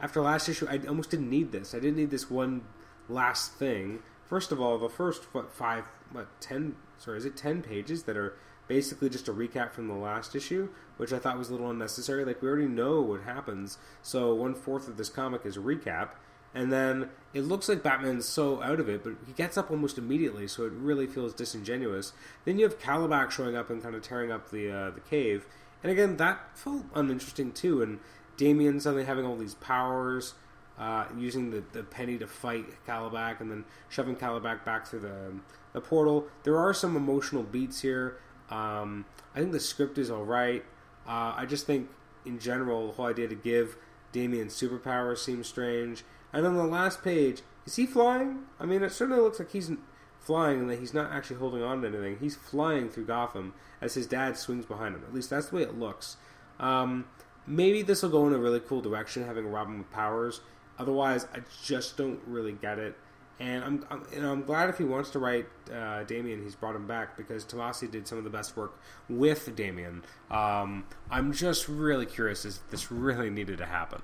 after 0.00 0.20
last 0.20 0.48
issue, 0.48 0.66
I 0.68 0.78
almost 0.86 1.10
didn't 1.10 1.30
need 1.30 1.52
this. 1.52 1.74
I 1.74 1.78
didn't 1.78 1.96
need 1.96 2.10
this 2.10 2.30
one 2.30 2.62
last 3.08 3.54
thing. 3.54 4.00
First 4.26 4.52
of 4.52 4.60
all, 4.60 4.78
the 4.78 4.88
first 4.88 5.24
what 5.34 5.50
five, 5.52 5.84
what 6.12 6.28
ten? 6.40 6.76
Sorry, 6.98 7.18
is 7.18 7.24
it 7.24 7.36
ten 7.36 7.62
pages 7.62 8.04
that 8.04 8.16
are 8.16 8.36
basically 8.68 9.08
just 9.08 9.28
a 9.28 9.32
recap 9.32 9.72
from 9.72 9.88
the 9.88 9.94
last 9.94 10.34
issue, 10.34 10.68
which 10.96 11.12
I 11.12 11.18
thought 11.18 11.38
was 11.38 11.48
a 11.48 11.52
little 11.52 11.70
unnecessary. 11.70 12.24
Like 12.24 12.42
we 12.42 12.48
already 12.48 12.66
know 12.68 13.00
what 13.00 13.22
happens, 13.22 13.78
so 14.02 14.34
one 14.34 14.54
fourth 14.54 14.88
of 14.88 14.96
this 14.96 15.08
comic 15.08 15.42
is 15.44 15.56
a 15.56 15.60
recap, 15.60 16.10
and 16.56 16.72
then 16.72 17.10
it 17.34 17.42
looks 17.42 17.68
like 17.68 17.82
Batman's 17.82 18.24
so 18.24 18.62
out 18.62 18.80
of 18.80 18.88
it, 18.88 19.04
but 19.04 19.12
he 19.26 19.32
gets 19.34 19.58
up 19.58 19.70
almost 19.70 19.98
immediately, 19.98 20.48
so 20.48 20.64
it 20.64 20.72
really 20.72 21.06
feels 21.06 21.34
disingenuous. 21.34 22.14
Then 22.46 22.58
you 22.58 22.64
have 22.64 22.80
Kalibak 22.80 23.30
showing 23.30 23.54
up 23.54 23.68
and 23.68 23.82
kind 23.82 23.94
of 23.94 24.02
tearing 24.02 24.32
up 24.32 24.50
the 24.50 24.70
uh, 24.70 24.90
the 24.90 25.00
cave, 25.00 25.46
and 25.82 25.92
again 25.92 26.16
that 26.16 26.56
felt 26.58 26.84
uninteresting 26.94 27.52
too. 27.52 27.82
And 27.82 28.00
Damian 28.36 28.80
suddenly 28.80 29.04
having 29.04 29.26
all 29.26 29.36
these 29.36 29.54
powers 29.54 30.34
uh, 30.78 31.04
using 31.16 31.50
the, 31.50 31.62
the 31.72 31.82
penny 31.82 32.18
to 32.18 32.26
fight 32.26 32.64
Kalibak 32.86 33.40
and 33.40 33.50
then 33.50 33.64
shoving 33.88 34.16
Kalibak 34.16 34.64
back 34.64 34.86
through 34.86 35.00
the, 35.00 35.32
the 35.72 35.80
portal. 35.80 36.26
There 36.42 36.58
are 36.58 36.74
some 36.74 36.96
emotional 36.96 37.42
beats 37.42 37.80
here. 37.80 38.18
Um, 38.50 39.04
I 39.34 39.40
think 39.40 39.52
the 39.52 39.60
script 39.60 39.98
is 39.98 40.10
alright. 40.10 40.64
Uh, 41.06 41.34
I 41.36 41.46
just 41.46 41.66
think, 41.66 41.88
in 42.24 42.38
general, 42.38 42.88
the 42.88 42.92
whole 42.94 43.06
idea 43.06 43.28
to 43.28 43.34
give 43.34 43.76
Damian 44.12 44.48
superpowers 44.48 45.18
seems 45.18 45.46
strange. 45.46 46.04
And 46.36 46.46
on 46.46 46.54
the 46.54 46.66
last 46.66 47.02
page, 47.02 47.40
is 47.64 47.76
he 47.76 47.86
flying? 47.86 48.40
I 48.60 48.66
mean, 48.66 48.82
it 48.82 48.92
certainly 48.92 49.22
looks 49.22 49.38
like 49.38 49.52
he's 49.52 49.70
flying 50.20 50.60
and 50.60 50.70
that 50.70 50.80
he's 50.80 50.92
not 50.92 51.10
actually 51.10 51.36
holding 51.36 51.62
on 51.62 51.80
to 51.80 51.88
anything. 51.88 52.18
He's 52.20 52.36
flying 52.36 52.90
through 52.90 53.06
Gotham 53.06 53.54
as 53.80 53.94
his 53.94 54.06
dad 54.06 54.36
swings 54.36 54.66
behind 54.66 54.94
him. 54.94 55.02
At 55.08 55.14
least 55.14 55.30
that's 55.30 55.48
the 55.48 55.56
way 55.56 55.62
it 55.62 55.78
looks. 55.78 56.18
Um, 56.60 57.06
maybe 57.46 57.80
this 57.80 58.02
will 58.02 58.10
go 58.10 58.26
in 58.26 58.34
a 58.34 58.38
really 58.38 58.60
cool 58.60 58.82
direction, 58.82 59.24
having 59.24 59.46
Robin 59.46 59.78
with 59.78 59.90
powers. 59.90 60.42
Otherwise, 60.78 61.26
I 61.34 61.38
just 61.64 61.96
don't 61.96 62.20
really 62.26 62.52
get 62.52 62.78
it. 62.78 62.98
And 63.40 63.64
I'm, 63.64 63.86
I'm, 63.90 64.04
I'm 64.22 64.42
glad 64.44 64.68
if 64.68 64.76
he 64.76 64.84
wants 64.84 65.08
to 65.10 65.18
write 65.18 65.46
uh, 65.74 66.02
Damian, 66.04 66.42
he's 66.42 66.54
brought 66.54 66.76
him 66.76 66.86
back 66.86 67.16
because 67.16 67.46
Tomasi 67.46 67.90
did 67.90 68.06
some 68.06 68.18
of 68.18 68.24
the 68.24 68.30
best 68.30 68.58
work 68.58 68.78
with 69.08 69.56
Damian. 69.56 70.04
Um, 70.30 70.84
I'm 71.10 71.32
just 71.32 71.66
really 71.66 72.04
curious 72.04 72.44
if 72.44 72.58
this 72.68 72.92
really 72.92 73.30
needed 73.30 73.56
to 73.56 73.66
happen. 73.66 74.02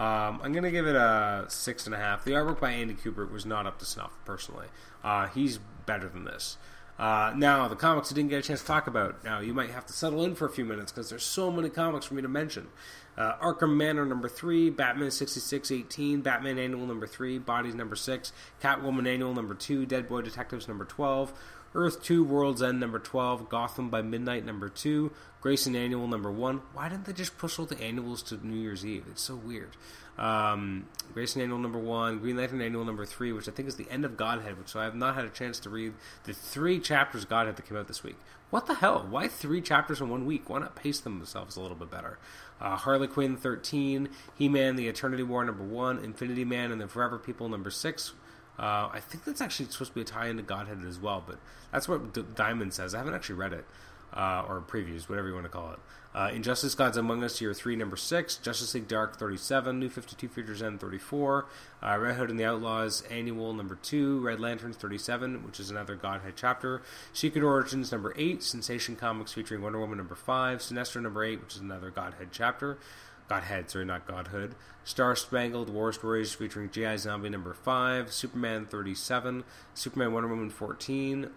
Um, 0.00 0.40
I'm 0.42 0.52
going 0.52 0.64
to 0.64 0.70
give 0.70 0.86
it 0.86 0.96
a 0.96 1.44
six 1.48 1.84
and 1.84 1.94
a 1.94 1.98
half. 1.98 2.24
The 2.24 2.30
artwork 2.30 2.58
by 2.58 2.70
Andy 2.70 2.94
Kubert 2.94 3.30
was 3.30 3.44
not 3.44 3.66
up 3.66 3.78
to 3.80 3.84
snuff, 3.84 4.12
personally. 4.24 4.68
Uh, 5.04 5.26
he's 5.26 5.58
better 5.84 6.08
than 6.08 6.24
this. 6.24 6.56
Uh, 6.98 7.34
now, 7.36 7.68
the 7.68 7.76
comics 7.76 8.10
I 8.10 8.14
didn't 8.14 8.30
get 8.30 8.38
a 8.38 8.48
chance 8.48 8.62
to 8.62 8.66
talk 8.66 8.86
about. 8.86 9.22
Now, 9.24 9.40
you 9.40 9.52
might 9.52 9.68
have 9.68 9.84
to 9.86 9.92
settle 9.92 10.24
in 10.24 10.34
for 10.34 10.46
a 10.46 10.50
few 10.50 10.64
minutes 10.64 10.90
because 10.90 11.10
there's 11.10 11.22
so 11.22 11.50
many 11.50 11.68
comics 11.68 12.06
for 12.06 12.14
me 12.14 12.22
to 12.22 12.28
mention. 12.28 12.68
Uh, 13.16 13.34
Arkham 13.36 13.76
Manor 13.76 14.06
number 14.06 14.28
three, 14.28 14.70
Batman 14.70 15.10
6618, 15.10 16.20
Batman 16.22 16.58
Annual 16.58 16.86
number 16.86 17.06
three, 17.06 17.38
Bodies 17.38 17.74
number 17.74 17.96
six, 17.96 18.32
Catwoman 18.62 19.06
Annual 19.06 19.34
number 19.34 19.54
two, 19.54 19.84
Dead 19.84 20.08
Boy 20.08 20.22
Detectives 20.22 20.68
number 20.68 20.84
12, 20.84 21.32
Earth 21.74 22.02
2, 22.02 22.24
World's 22.24 22.62
End 22.62 22.80
number 22.80 22.98
12, 22.98 23.48
Gotham 23.48 23.90
by 23.90 24.02
Midnight 24.02 24.44
number 24.44 24.68
2, 24.68 25.12
Grayson 25.40 25.76
Annual 25.76 26.08
number 26.08 26.30
1. 26.30 26.62
Why 26.72 26.88
didn't 26.88 27.04
they 27.04 27.12
just 27.12 27.38
push 27.38 27.58
all 27.58 27.66
the 27.66 27.80
annuals 27.80 28.22
to 28.24 28.44
New 28.44 28.58
Year's 28.58 28.84
Eve? 28.84 29.04
It's 29.08 29.22
so 29.22 29.36
weird. 29.36 29.76
Um, 30.18 30.86
Grayson 31.14 31.40
Annual 31.42 31.58
number 31.58 31.78
1, 31.78 32.18
Green 32.18 32.36
Lantern 32.36 32.60
Annual 32.60 32.84
number 32.84 33.06
3, 33.06 33.32
which 33.32 33.48
I 33.48 33.52
think 33.52 33.68
is 33.68 33.76
the 33.76 33.88
end 33.88 34.04
of 34.04 34.16
Godhead, 34.16 34.58
which 34.58 34.68
so 34.68 34.80
I 34.80 34.84
have 34.84 34.96
not 34.96 35.14
had 35.14 35.24
a 35.24 35.30
chance 35.30 35.60
to 35.60 35.70
read 35.70 35.94
the 36.24 36.32
three 36.32 36.80
chapters 36.80 37.24
Godhead 37.24 37.56
that 37.56 37.66
came 37.66 37.78
out 37.78 37.86
this 37.86 38.02
week. 38.02 38.16
What 38.50 38.66
the 38.66 38.74
hell? 38.74 39.06
Why 39.08 39.28
three 39.28 39.60
chapters 39.60 40.00
in 40.00 40.08
one 40.08 40.26
week? 40.26 40.50
Why 40.50 40.58
not 40.58 40.74
pace 40.74 41.00
themselves 41.00 41.56
a 41.56 41.60
little 41.60 41.76
bit 41.76 41.90
better? 41.90 42.18
Uh, 42.60 42.76
Harley 42.76 43.06
Quinn 43.06 43.36
13, 43.36 44.08
He 44.34 44.48
Man, 44.48 44.76
The 44.76 44.88
Eternity 44.88 45.22
War 45.22 45.44
number 45.44 45.62
1, 45.62 46.04
Infinity 46.04 46.44
Man 46.44 46.72
and 46.72 46.80
the 46.80 46.88
Forever 46.88 47.18
People 47.18 47.48
number 47.48 47.70
6, 47.70 48.12
uh, 48.58 48.90
I 48.92 49.00
think 49.00 49.24
that's 49.24 49.40
actually 49.40 49.70
supposed 49.70 49.92
to 49.92 49.94
be 49.94 50.00
a 50.02 50.04
tie 50.04 50.26
into 50.28 50.42
Godhead 50.42 50.84
as 50.86 50.98
well, 50.98 51.24
but 51.26 51.38
that's 51.72 51.88
what 51.88 52.12
D- 52.12 52.24
Diamond 52.34 52.74
says. 52.74 52.94
I 52.94 52.98
haven't 52.98 53.14
actually 53.14 53.36
read 53.36 53.54
it, 53.54 53.64
uh, 54.12 54.44
or 54.48 54.60
previews, 54.60 55.08
whatever 55.08 55.28
you 55.28 55.34
want 55.34 55.46
to 55.46 55.50
call 55.50 55.72
it. 55.72 55.78
Uh, 56.12 56.28
Injustice 56.34 56.74
Gods 56.74 56.96
Among 56.96 57.22
Us, 57.22 57.40
Year 57.40 57.54
3, 57.54 57.76
Number 57.76 57.96
6, 57.96 58.36
Justice 58.38 58.74
League 58.74 58.88
Dark 58.88 59.16
37, 59.16 59.78
New 59.78 59.88
52 59.88 60.28
Futures 60.28 60.60
End 60.60 60.80
34, 60.80 61.46
uh, 61.82 61.98
Red 62.00 62.16
Hood 62.16 62.30
and 62.30 62.40
the 62.40 62.44
Outlaws 62.44 63.02
Annual 63.08 63.54
Number 63.54 63.76
2, 63.76 64.18
Red 64.18 64.40
Lanterns 64.40 64.76
37, 64.76 65.46
which 65.46 65.60
is 65.60 65.70
another 65.70 65.94
Godhead 65.94 66.32
chapter, 66.34 66.82
Secret 67.12 67.44
Origins 67.44 67.92
Number 67.92 68.12
8, 68.16 68.42
Sensation 68.42 68.96
Comics 68.96 69.32
featuring 69.32 69.62
Wonder 69.62 69.78
Woman 69.78 69.98
Number 69.98 70.16
5, 70.16 70.58
Sinestro 70.58 71.00
Number 71.00 71.22
8, 71.22 71.40
which 71.42 71.54
is 71.54 71.60
another 71.60 71.90
Godhead 71.90 72.30
chapter, 72.32 72.78
Godhead, 73.28 73.70
sorry, 73.70 73.84
not 73.84 74.08
Godhood. 74.08 74.56
Star 74.82 75.14
Spangled 75.14 75.70
War 75.70 75.92
Stories 75.92 76.34
featuring 76.34 76.68
G.I. 76.68 76.96
Zombie 76.96 77.28
number 77.28 77.54
5, 77.54 78.12
Superman 78.12 78.66
37, 78.66 79.44
Superman 79.72 80.12
Wonder 80.12 80.28
Woman 80.28 80.50
14. 80.50 81.30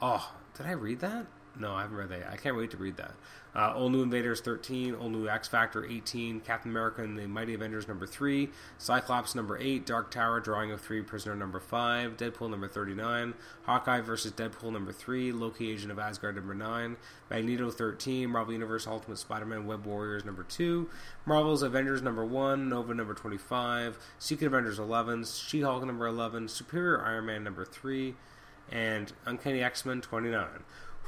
Oh, 0.00 0.32
did 0.56 0.66
I 0.66 0.70
read 0.70 1.00
that? 1.00 1.26
No, 1.58 1.74
I 1.74 1.82
haven't 1.82 1.96
read 1.96 2.08
that. 2.10 2.30
I 2.30 2.36
can't 2.36 2.56
wait 2.56 2.70
to 2.70 2.76
read 2.76 2.96
that. 2.96 3.12
Uh, 3.54 3.72
All 3.74 3.88
New 3.88 4.02
Invaders 4.02 4.40
13, 4.40 4.94
All 4.94 5.08
New 5.08 5.28
X 5.28 5.48
Factor 5.48 5.84
18, 5.84 6.40
Captain 6.40 6.70
America 6.70 7.02
and 7.02 7.18
the 7.18 7.26
Mighty 7.26 7.54
Avengers 7.54 7.88
number 7.88 8.06
3, 8.06 8.48
Cyclops 8.78 9.34
number 9.34 9.58
8, 9.58 9.84
Dark 9.84 10.12
Tower 10.12 10.38
Drawing 10.38 10.70
of 10.70 10.80
3, 10.80 11.02
Prisoner 11.02 11.34
number 11.34 11.58
5, 11.58 12.16
Deadpool 12.16 12.48
number 12.50 12.68
39, 12.68 13.34
Hawkeye 13.64 14.00
versus 14.00 14.30
Deadpool 14.30 14.72
number 14.72 14.92
3, 14.92 15.32
Loki 15.32 15.72
Agent 15.72 15.90
of 15.90 15.98
Asgard 15.98 16.36
number 16.36 16.54
9, 16.54 16.96
Magneto 17.28 17.70
13, 17.72 18.30
Marvel 18.30 18.52
Universe 18.52 18.86
Ultimate 18.86 19.18
Spider 19.18 19.46
Man 19.46 19.66
Web 19.66 19.84
Warriors 19.84 20.24
number 20.24 20.44
2, 20.44 20.88
Marvel's 21.26 21.64
Avengers 21.64 22.02
number 22.02 22.24
1, 22.24 22.68
Nova 22.68 22.94
number 22.94 23.14
25, 23.14 23.98
Secret 24.20 24.46
Avengers 24.46 24.78
11, 24.78 25.24
She 25.24 25.62
Hulk 25.62 25.84
number 25.84 26.06
11, 26.06 26.46
Superior 26.46 27.04
Iron 27.04 27.26
Man 27.26 27.42
number 27.42 27.64
3, 27.64 28.14
and 28.70 29.12
Uncanny 29.26 29.60
X 29.60 29.84
Men 29.84 30.00
29. 30.00 30.46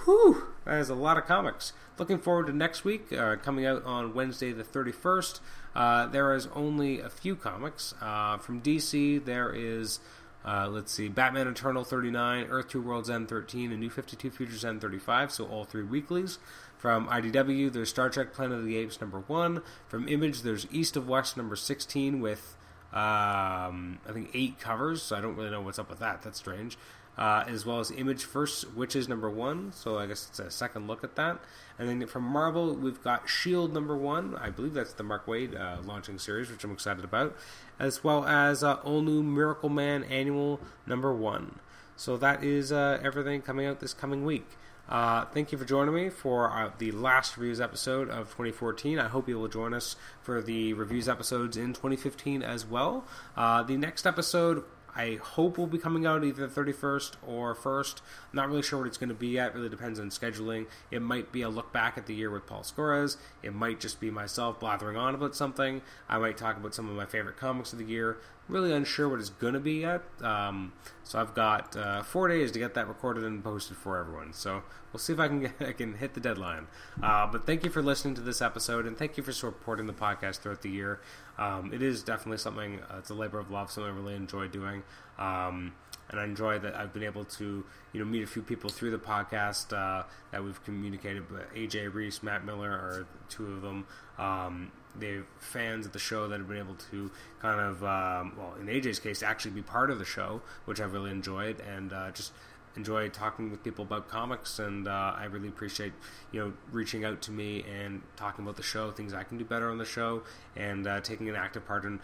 Whew, 0.04 0.48
that 0.64 0.80
is 0.80 0.90
a 0.90 0.94
lot 0.94 1.16
of 1.16 1.26
comics. 1.26 1.72
Looking 1.98 2.18
forward 2.18 2.46
to 2.46 2.52
next 2.52 2.84
week, 2.84 3.12
uh, 3.12 3.36
coming 3.36 3.66
out 3.66 3.84
on 3.84 4.14
Wednesday 4.14 4.52
the 4.52 4.64
31st. 4.64 5.40
Uh, 5.74 6.06
there 6.06 6.34
is 6.34 6.48
only 6.54 7.00
a 7.00 7.08
few 7.08 7.36
comics. 7.36 7.94
Uh, 8.00 8.38
from 8.38 8.60
DC, 8.60 9.24
there 9.24 9.52
is, 9.54 10.00
uh, 10.44 10.68
let's 10.68 10.92
see, 10.92 11.08
Batman 11.08 11.46
Eternal 11.46 11.84
39, 11.84 12.46
Earth 12.50 12.68
2 12.68 12.82
Worlds 12.82 13.10
End 13.10 13.28
13, 13.28 13.70
and 13.70 13.80
New 13.80 13.90
52 13.90 14.30
Futures 14.30 14.64
End 14.64 14.80
35, 14.80 15.30
so 15.30 15.46
all 15.46 15.64
three 15.64 15.84
weeklies. 15.84 16.38
From 16.76 17.06
IDW, 17.06 17.72
there's 17.72 17.90
Star 17.90 18.10
Trek 18.10 18.32
Planet 18.32 18.58
of 18.58 18.64
the 18.64 18.76
Apes 18.76 19.00
number 19.00 19.20
1. 19.20 19.62
From 19.86 20.08
Image, 20.08 20.42
there's 20.42 20.66
East 20.72 20.96
of 20.96 21.08
West 21.08 21.36
number 21.36 21.54
16 21.54 22.20
with, 22.20 22.56
um, 22.92 24.00
I 24.08 24.12
think, 24.12 24.30
eight 24.34 24.58
covers, 24.58 25.02
so 25.02 25.14
I 25.14 25.20
don't 25.20 25.36
really 25.36 25.50
know 25.50 25.60
what's 25.60 25.78
up 25.78 25.88
with 25.88 26.00
that. 26.00 26.22
That's 26.22 26.38
strange 26.38 26.76
uh, 27.18 27.44
as 27.46 27.66
well 27.66 27.80
as 27.80 27.90
Image 27.90 28.24
First 28.24 28.72
which 28.74 28.96
is 28.96 29.08
number 29.08 29.30
one. 29.30 29.72
So 29.72 29.98
I 29.98 30.06
guess 30.06 30.28
it's 30.28 30.38
a 30.38 30.50
second 30.50 30.86
look 30.86 31.04
at 31.04 31.16
that. 31.16 31.38
And 31.78 31.88
then 31.88 32.06
from 32.06 32.24
Marvel, 32.24 32.74
we've 32.74 33.02
got 33.02 33.28
Shield 33.28 33.72
number 33.72 33.96
one. 33.96 34.36
I 34.36 34.50
believe 34.50 34.74
that's 34.74 34.92
the 34.92 35.02
Mark 35.02 35.26
Waid 35.26 35.58
uh, 35.58 35.82
launching 35.82 36.18
series, 36.18 36.50
which 36.50 36.64
I'm 36.64 36.72
excited 36.72 37.04
about, 37.04 37.36
as 37.78 38.04
well 38.04 38.24
as 38.24 38.62
uh, 38.62 38.74
all 38.84 39.02
new 39.02 39.22
Miracle 39.22 39.68
Man 39.68 40.04
Annual 40.04 40.60
number 40.86 41.12
one. 41.12 41.58
So 41.96 42.16
that 42.16 42.42
is 42.42 42.72
uh, 42.72 43.00
everything 43.02 43.42
coming 43.42 43.66
out 43.66 43.80
this 43.80 43.94
coming 43.94 44.24
week. 44.24 44.46
Uh, 44.88 45.24
thank 45.26 45.52
you 45.52 45.58
for 45.58 45.64
joining 45.64 45.94
me 45.94 46.10
for 46.10 46.50
uh, 46.50 46.70
the 46.78 46.90
last 46.90 47.36
reviews 47.36 47.60
episode 47.60 48.10
of 48.10 48.26
2014. 48.26 48.98
I 48.98 49.08
hope 49.08 49.28
you 49.28 49.38
will 49.38 49.48
join 49.48 49.72
us 49.72 49.96
for 50.20 50.42
the 50.42 50.74
reviews 50.74 51.08
episodes 51.08 51.56
in 51.56 51.68
2015 51.68 52.42
as 52.42 52.66
well. 52.66 53.04
Uh, 53.36 53.62
the 53.62 53.76
next 53.76 54.06
episode 54.06 54.64
I 54.94 55.18
hope 55.22 55.56
will 55.56 55.66
be 55.66 55.78
coming 55.78 56.04
out 56.04 56.22
either 56.22 56.46
the 56.46 56.60
31st 56.60 57.12
or 57.26 57.54
1st. 57.54 57.96
I'm 58.00 58.36
not 58.36 58.48
really 58.48 58.62
sure 58.62 58.78
what 58.78 58.88
it's 58.88 58.98
going 58.98 59.08
to 59.08 59.14
be 59.14 59.28
yet. 59.28 59.48
It 59.48 59.54
really 59.54 59.68
depends 59.68 59.98
on 59.98 60.10
scheduling. 60.10 60.66
It 60.90 61.00
might 61.00 61.32
be 61.32 61.42
a 61.42 61.48
look 61.48 61.72
back 61.72 61.96
at 61.96 62.06
the 62.06 62.14
year 62.14 62.30
with 62.30 62.46
Paul 62.46 62.62
Scores. 62.62 63.16
It 63.42 63.54
might 63.54 63.80
just 63.80 64.00
be 64.00 64.10
myself 64.10 64.60
blathering 64.60 64.96
on 64.96 65.14
about 65.14 65.34
something. 65.34 65.80
I 66.08 66.18
might 66.18 66.36
talk 66.36 66.56
about 66.56 66.74
some 66.74 66.90
of 66.90 66.96
my 66.96 67.06
favorite 67.06 67.38
comics 67.38 67.72
of 67.72 67.78
the 67.78 67.86
year. 67.86 68.18
Really 68.52 68.72
unsure 68.74 69.08
what 69.08 69.18
it's 69.18 69.30
going 69.30 69.54
to 69.54 69.60
be 69.60 69.80
yet. 69.80 70.02
Um, 70.20 70.74
so 71.04 71.18
I've 71.18 71.34
got 71.34 71.74
uh, 71.74 72.02
four 72.02 72.28
days 72.28 72.52
to 72.52 72.58
get 72.58 72.74
that 72.74 72.86
recorded 72.86 73.24
and 73.24 73.42
posted 73.42 73.78
for 73.78 73.96
everyone. 73.96 74.34
So 74.34 74.62
we'll 74.92 75.00
see 75.00 75.14
if 75.14 75.18
I 75.18 75.28
can 75.28 75.40
get, 75.40 75.52
I 75.60 75.72
can 75.72 75.94
hit 75.94 76.12
the 76.12 76.20
deadline. 76.20 76.66
Uh, 77.02 77.26
but 77.26 77.46
thank 77.46 77.64
you 77.64 77.70
for 77.70 77.82
listening 77.82 78.14
to 78.16 78.20
this 78.20 78.42
episode 78.42 78.84
and 78.84 78.94
thank 78.98 79.16
you 79.16 79.22
for 79.22 79.32
supporting 79.32 79.86
the 79.86 79.94
podcast 79.94 80.40
throughout 80.40 80.60
the 80.60 80.68
year. 80.68 81.00
Um, 81.38 81.72
it 81.72 81.80
is 81.80 82.02
definitely 82.02 82.36
something. 82.36 82.80
Uh, 82.80 82.96
it's 82.98 83.08
a 83.08 83.14
labor 83.14 83.38
of 83.38 83.50
love. 83.50 83.70
Something 83.70 83.90
I 83.90 83.96
really 83.96 84.16
enjoy 84.16 84.48
doing. 84.48 84.82
Um, 85.18 85.72
and 86.12 86.20
I 86.20 86.24
enjoy 86.24 86.58
that 86.60 86.74
I've 86.74 86.92
been 86.92 87.02
able 87.02 87.24
to, 87.24 87.64
you 87.92 88.00
know, 88.00 88.04
meet 88.04 88.22
a 88.22 88.26
few 88.26 88.42
people 88.42 88.70
through 88.70 88.90
the 88.90 88.98
podcast 88.98 89.72
uh, 89.72 90.04
that 90.30 90.44
we've 90.44 90.62
communicated. 90.64 91.24
But 91.28 91.52
AJ 91.54 91.92
Reese, 91.92 92.22
Matt 92.22 92.44
Miller 92.44 92.70
are 92.70 93.06
two 93.28 93.46
of 93.46 93.62
them. 93.62 93.86
Um, 94.18 94.70
they're 94.94 95.24
fans 95.38 95.86
of 95.86 95.92
the 95.92 95.98
show 95.98 96.28
that 96.28 96.38
have 96.38 96.48
been 96.48 96.58
able 96.58 96.74
to 96.90 97.10
kind 97.40 97.60
of, 97.60 97.82
um, 97.82 98.34
well, 98.36 98.54
in 98.60 98.66
AJ's 98.66 98.98
case, 98.98 99.22
actually 99.22 99.52
be 99.52 99.62
part 99.62 99.90
of 99.90 99.98
the 99.98 100.04
show, 100.04 100.42
which 100.66 100.80
I've 100.80 100.92
really 100.92 101.10
enjoyed, 101.10 101.60
and 101.60 101.92
uh, 101.92 102.10
just 102.10 102.32
enjoy 102.76 103.08
talking 103.08 103.50
with 103.50 103.62
people 103.62 103.84
about 103.84 104.08
comics, 104.08 104.58
and 104.58 104.88
uh, 104.88 105.14
I 105.16 105.24
really 105.24 105.48
appreciate 105.48 105.92
you 106.30 106.40
know 106.40 106.52
reaching 106.70 107.04
out 107.04 107.20
to 107.22 107.30
me 107.30 107.64
and 107.64 108.02
talking 108.16 108.44
about 108.44 108.56
the 108.56 108.62
show, 108.62 108.90
things 108.90 109.14
I 109.14 109.24
can 109.24 109.38
do 109.38 109.44
better 109.44 109.70
on 109.70 109.78
the 109.78 109.84
show, 109.84 110.22
and 110.56 110.86
uh, 110.86 111.00
taking 111.00 111.28
an 111.28 111.36
active 111.36 111.66
part 111.66 111.84
in 111.84 112.00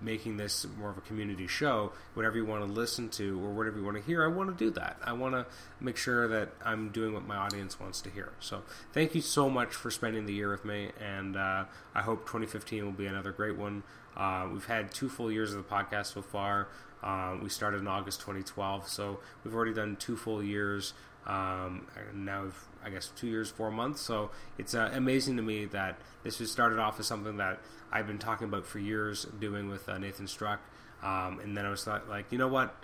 making 0.00 0.36
this 0.36 0.66
more 0.78 0.90
of 0.90 0.98
a 0.98 1.00
community 1.02 1.46
show. 1.46 1.92
Whatever 2.14 2.36
you 2.36 2.44
want 2.44 2.64
to 2.66 2.70
listen 2.70 3.08
to 3.10 3.44
or 3.44 3.50
whatever 3.50 3.78
you 3.78 3.84
want 3.84 3.96
to 3.96 4.02
hear, 4.02 4.24
I 4.24 4.28
want 4.28 4.56
to 4.56 4.64
do 4.64 4.70
that. 4.72 4.96
I 5.02 5.12
want 5.12 5.34
to 5.34 5.46
make 5.80 5.96
sure 5.96 6.28
that 6.28 6.50
I'm 6.64 6.90
doing 6.90 7.12
what 7.14 7.26
my 7.26 7.36
audience 7.36 7.78
wants 7.78 8.00
to 8.02 8.10
hear. 8.10 8.32
So 8.40 8.62
thank 8.92 9.14
you 9.14 9.20
so 9.20 9.48
much 9.48 9.74
for 9.74 9.90
spending 9.90 10.26
the 10.26 10.32
year 10.32 10.50
with 10.50 10.64
me, 10.64 10.90
and 11.00 11.36
uh, 11.36 11.64
I 11.94 12.02
hope 12.02 12.20
2015 12.26 12.84
will 12.84 12.92
be 12.92 13.06
another 13.06 13.32
great 13.32 13.56
one. 13.56 13.82
Uh, 14.16 14.48
we've 14.52 14.66
had 14.66 14.92
two 14.92 15.08
full 15.08 15.30
years 15.30 15.54
of 15.54 15.58
the 15.58 15.74
podcast 15.74 16.12
so 16.12 16.22
far. 16.22 16.68
Uh, 17.02 17.36
we 17.42 17.48
started 17.48 17.80
in 17.80 17.88
August 17.88 18.20
2012, 18.20 18.88
so 18.88 19.20
we've 19.44 19.54
already 19.54 19.72
done 19.72 19.96
two 19.96 20.16
full 20.16 20.42
years. 20.42 20.92
Um, 21.26 21.86
now, 22.14 22.46
I 22.84 22.90
guess, 22.90 23.12
two 23.16 23.26
years, 23.26 23.50
four 23.50 23.70
months. 23.70 24.00
So 24.00 24.30
it's 24.58 24.74
uh, 24.74 24.90
amazing 24.92 25.36
to 25.36 25.42
me 25.42 25.66
that 25.66 25.98
this 26.22 26.40
was 26.40 26.50
started 26.50 26.78
off 26.78 26.98
as 26.98 27.06
something 27.06 27.36
that 27.36 27.60
I've 27.92 28.06
been 28.06 28.18
talking 28.18 28.46
about 28.48 28.66
for 28.66 28.78
years, 28.78 29.26
doing 29.38 29.68
with 29.68 29.88
uh, 29.88 29.98
Nathan 29.98 30.26
Struck. 30.26 30.60
Um, 31.02 31.40
and 31.42 31.56
then 31.56 31.64
I 31.64 31.70
was 31.70 31.86
like, 31.86 32.30
you 32.30 32.38
know 32.38 32.48
what? 32.48 32.74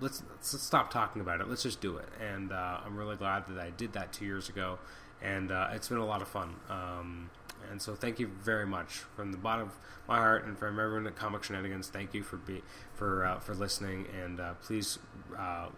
Let's, 0.00 0.22
let's 0.30 0.60
stop 0.62 0.92
talking 0.92 1.22
about 1.22 1.40
it. 1.40 1.48
Let's 1.48 1.62
just 1.62 1.80
do 1.80 1.96
it. 1.96 2.08
And 2.20 2.52
uh, 2.52 2.80
I'm 2.84 2.96
really 2.96 3.16
glad 3.16 3.46
that 3.48 3.58
I 3.58 3.70
did 3.70 3.92
that 3.94 4.12
two 4.12 4.24
years 4.24 4.48
ago. 4.48 4.78
And 5.22 5.50
uh, 5.50 5.68
it's 5.72 5.88
been 5.88 5.98
a 5.98 6.06
lot 6.06 6.22
of 6.22 6.28
fun. 6.28 6.54
Um, 6.68 7.30
and 7.70 7.82
so, 7.82 7.94
thank 7.94 8.18
you 8.18 8.30
very 8.42 8.66
much 8.66 8.98
from 9.16 9.32
the 9.32 9.38
bottom 9.38 9.68
of 9.68 9.74
my 10.06 10.16
heart 10.16 10.44
and 10.46 10.58
from 10.58 10.78
everyone 10.78 11.06
at 11.06 11.16
Comic 11.16 11.42
Shenanigans. 11.42 11.88
Thank 11.88 12.14
you 12.14 12.22
for 12.22 12.36
be 12.36 12.62
for 12.94 13.24
uh, 13.24 13.40
for 13.40 13.54
listening, 13.54 14.06
and 14.22 14.40
uh, 14.40 14.54
please 14.62 14.98
uh, 15.38 15.68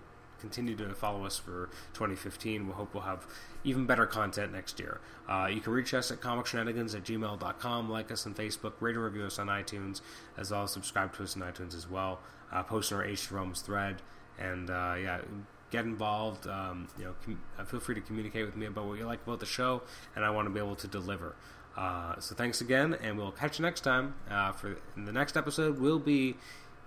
continue 0.41 0.77
to 0.77 0.95
follow 0.95 1.25
us 1.25 1.39
for 1.39 1.69
2015. 1.95 2.67
We 2.67 2.73
hope 2.73 2.95
we'll 2.95 3.03
have 3.05 3.27
even 3.65 3.87
better 3.87 4.07
content 4.07 4.53
next 4.53 4.81
year. 4.81 5.01
Uh, 5.29 5.49
you 5.53 5.61
can 5.61 5.73
reach 5.73 5.95
us 5.95 6.11
at 6.11 6.21
comicshenanigans 6.21 6.95
at 6.95 7.05
gmail.com, 7.05 7.91
like 7.91 8.11
us 8.11 8.27
on 8.27 8.35
Facebook, 8.35 8.73
rate 8.81 8.97
and 8.97 9.05
review 9.05 9.25
us 9.25 9.39
on 9.39 9.49
iTunes, 9.49 10.01
as 10.37 10.51
well 10.51 10.65
as 10.65 10.73
subscribe 10.73 11.15
to 11.15 11.23
us 11.23 11.37
on 11.37 11.43
iTunes 11.43 11.75
as 11.75 11.89
well. 11.89 12.21
Uh, 12.53 12.63
post 12.63 12.91
in 12.91 12.97
our 12.97 13.05
H 13.05 13.31
Rome's 13.31 13.61
thread, 13.61 14.03
and 14.39 14.71
uh, 14.71 14.97
yeah, 15.01 15.21
get 15.71 15.85
involved. 15.85 16.47
Um, 16.47 16.89
you 16.99 17.05
know, 17.05 17.15
com- 17.25 17.67
feel 17.67 17.81
free 17.81 17.95
to 17.95 18.01
communicate 18.01 18.45
with 18.47 18.57
me 18.57 18.67
about 18.67 18.87
what 18.87 18.99
you 18.99 19.07
like 19.07 19.23
about 19.25 19.41
the 19.41 19.47
show, 19.47 19.83
and 20.17 20.25
I 20.25 20.31
want 20.31 20.47
to 20.47 20.51
be 20.51 20.59
able 20.59 20.77
to 20.77 20.89
deliver. 20.89 21.37
Uh, 21.77 22.19
so 22.19 22.35
thanks 22.35 22.61
again, 22.61 22.95
and 23.01 23.17
we'll 23.17 23.31
catch 23.31 23.59
you 23.59 23.65
next 23.65 23.83
time. 23.83 24.15
Uh, 24.29 24.53
for 24.53 24.77
the 24.97 25.13
next 25.13 25.37
episode, 25.37 25.79
will 25.79 26.01
be 26.01 26.37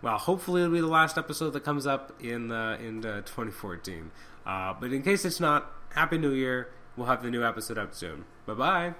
well, 0.03 0.17
hopefully 0.19 0.61
it'll 0.61 0.73
be 0.73 0.81
the 0.81 0.87
last 0.87 1.17
episode 1.17 1.51
that 1.51 1.63
comes 1.63 1.87
up 1.87 2.13
in 2.21 2.51
in 2.51 3.01
2014. 3.01 4.11
Uh, 4.45 4.73
but 4.79 4.91
in 4.93 5.01
case 5.01 5.25
it's 5.25 5.39
not, 5.39 5.71
Happy 5.95 6.17
New 6.17 6.31
Year! 6.33 6.67
We'll 6.95 7.07
have 7.07 7.23
the 7.23 7.31
new 7.31 7.43
episode 7.43 7.77
up 7.79 7.95
soon. 7.95 8.25
Bye 8.45 8.53
bye. 8.53 8.93